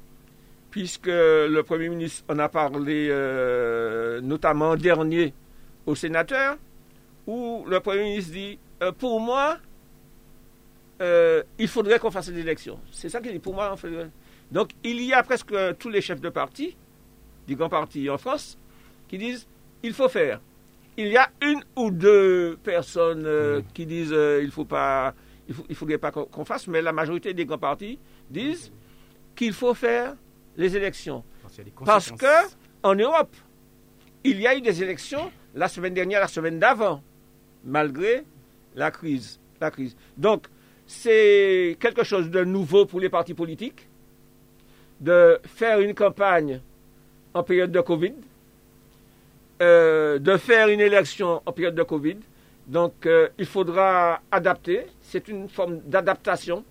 [0.71, 3.09] puisque le Premier ministre en a parlé
[4.23, 5.33] notamment dernier
[5.85, 6.57] au sénateur,
[7.27, 8.57] où le Premier ministre dit,
[8.97, 9.57] pour moi,
[11.01, 12.79] euh, il faudrait qu'on fasse des élections.
[12.91, 13.89] C'est ça qu'il dit, pour moi, on fait...
[14.51, 16.77] Donc il y a presque tous les chefs de parti,
[17.47, 18.57] du grand parti en France,
[19.07, 19.47] qui disent,
[19.83, 20.39] il faut faire.
[20.97, 25.13] Il y a une ou deux personnes qui disent, il faut pas,
[25.69, 28.71] il, faudrait pas qu'on fasse, mais la majorité des grands partis disent
[29.35, 30.15] qu'il faut faire
[30.57, 31.23] les élections.
[31.85, 32.47] Parce que
[32.83, 33.35] en Europe,
[34.23, 37.01] il y a eu des élections la semaine dernière, la semaine d'avant,
[37.63, 38.23] malgré
[38.75, 39.39] la crise.
[39.61, 39.95] La crise.
[40.17, 40.47] Donc,
[40.87, 43.87] c'est quelque chose de nouveau pour les partis politiques
[45.01, 46.61] de faire une campagne
[47.33, 48.13] en période de Covid,
[49.61, 52.17] euh, de faire une élection en période de Covid.
[52.67, 54.85] Donc, euh, il faudra adapter.
[55.01, 56.63] C'est une forme d'adaptation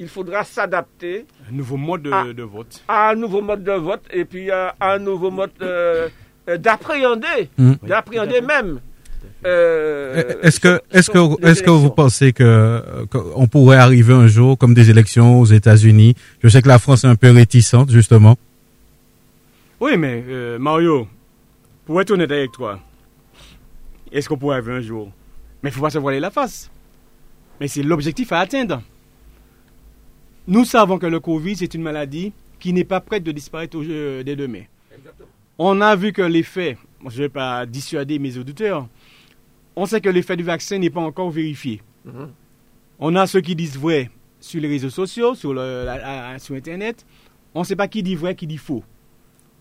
[0.00, 1.26] il faudra s'adapter.
[1.48, 2.82] Un nouveau mode de, vote.
[2.88, 6.08] À un nouveau mode de vote et puis à, un nouveau mode euh,
[6.56, 7.74] d'appréhender, hmm.
[7.82, 8.80] d'appréhender même.
[9.46, 14.58] Euh, est-ce que, est-ce que, est-ce que vous pensez que qu'on pourrait arriver un jour
[14.58, 16.14] comme des élections aux États-Unis?
[16.42, 18.36] Je sais que la France est un peu réticente justement.
[19.80, 20.24] Oui, mais
[20.58, 21.08] Mario,
[21.86, 22.80] pour être honnête avec toi,
[24.12, 25.10] est-ce qu'on pourrait arriver un jour?
[25.62, 26.70] Mais il faut pas se voiler la face.
[27.60, 28.82] Mais c'est l'objectif à atteindre.
[30.48, 34.36] Nous savons que le Covid, c'est une maladie qui n'est pas prête de disparaître dès
[34.36, 34.64] demain.
[35.58, 38.86] On a vu que l'effet, je ne vais pas dissuader mes auditeurs,
[39.76, 41.82] on sait que l'effet du vaccin n'est pas encore vérifié.
[42.06, 42.28] Mm-hmm.
[42.98, 44.10] On a ceux qui disent vrai
[44.40, 45.54] sur les réseaux sociaux, sur,
[46.38, 47.06] sur Internet.
[47.54, 48.84] On ne sait pas qui dit vrai, qui dit faux.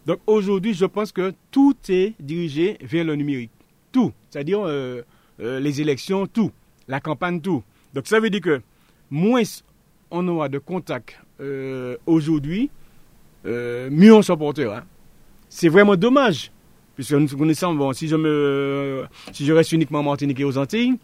[0.06, 3.52] Donc aujourd'hui, je pense que tout est dirigé vers le numérique.
[3.92, 4.12] Tout.
[4.30, 5.02] C'est-à-dire euh,
[5.40, 6.52] euh, les élections, tout.
[6.88, 7.64] La campagne, tout.
[7.94, 8.62] Donc ça veut dire que
[9.10, 9.44] moins
[10.12, 12.70] on aura de contacts euh, aujourd'hui,
[13.46, 14.84] mieux on s'en portera.
[15.48, 16.52] C'est vraiment dommage.
[17.00, 20.58] Puisque nous connaissons, bon, si je, me, si je reste uniquement en Martinique et aux
[20.58, 20.96] Antilles,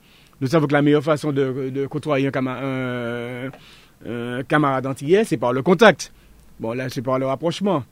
[0.41, 3.49] nous savons que la meilleure façon de, côtoyer un,
[4.43, 6.11] camarade antillais, c'est par le contact.
[6.59, 7.85] Bon, là, c'est par le rapprochement.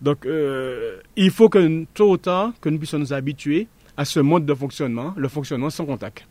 [0.00, 4.18] Donc, euh, il faut que, tôt ou tard, que nous puissions nous habituer à ce
[4.18, 6.26] mode de fonctionnement, le fonctionnement sans contact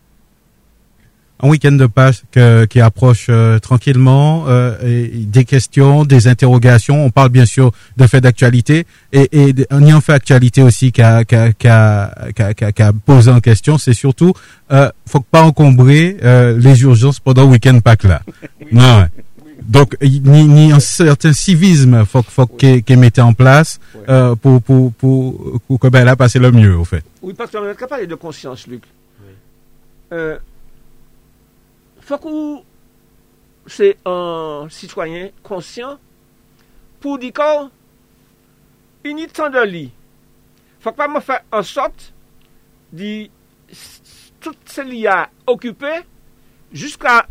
[1.42, 2.24] un week-end de Pâques
[2.70, 4.76] qui approche euh, tranquillement, euh,
[5.14, 7.06] des questions, des interrogations.
[7.06, 10.92] On parle bien sûr de faits d'actualité et, et un y en fait actualité aussi
[10.92, 14.34] qui a, qui a, qui a, posé en question, c'est surtout
[14.72, 18.22] euh, faut pas encombrer euh, les urgences pendant le week-end Pâques là.
[18.72, 19.06] Non.
[19.64, 23.80] Donc ni, ni un certain civisme faut faut qu'il mette en place
[24.10, 27.04] euh, pour pour pour pour que ben là passer le mieux au fait.
[27.22, 28.84] Oui parce qu'on est capable de conscience Luc.
[30.12, 30.38] Euh,
[32.10, 32.64] faut que
[33.70, 35.99] c'est un citoyen conscient
[36.99, 37.32] pour dire
[39.03, 39.91] qu'il n'y a tant de lit.
[40.80, 42.14] faut pas me faire en sorte
[42.91, 43.28] de
[44.39, 45.99] tout ce lits à occuper
[46.72, 47.28] jusqu'à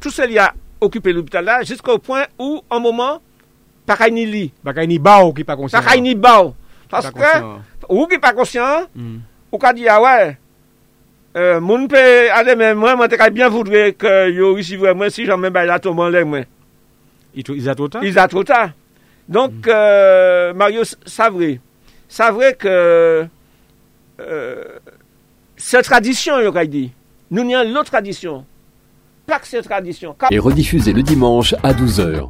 [0.00, 3.20] tout ce lits à occuper l'hôpital là jusqu'au point où un moment
[3.84, 6.54] pas ni lit pas ni bao qui pas conscient pas ni bao
[6.88, 9.18] parce que ou qui pas conscient mm.
[9.52, 10.38] ou dit ah ouais
[11.34, 12.00] Euh, moun pe
[12.34, 15.40] ale men mwen, mwen te ka bien voudre ke yo isi vwe mwen si jan
[15.40, 16.44] men bay la toman lè mwen.
[17.32, 18.02] Iza trota?
[18.04, 18.66] Iza trota.
[19.32, 21.54] Donk, euh, Mario, sa vre.
[22.12, 22.74] Sa vre ke
[25.56, 26.84] se tradisyon yo kay di.
[27.32, 28.42] Nou nyan lo tradisyon.
[29.24, 30.16] Pak se tradisyon.
[30.30, 32.28] Et rediffusé le dimanche à 12h.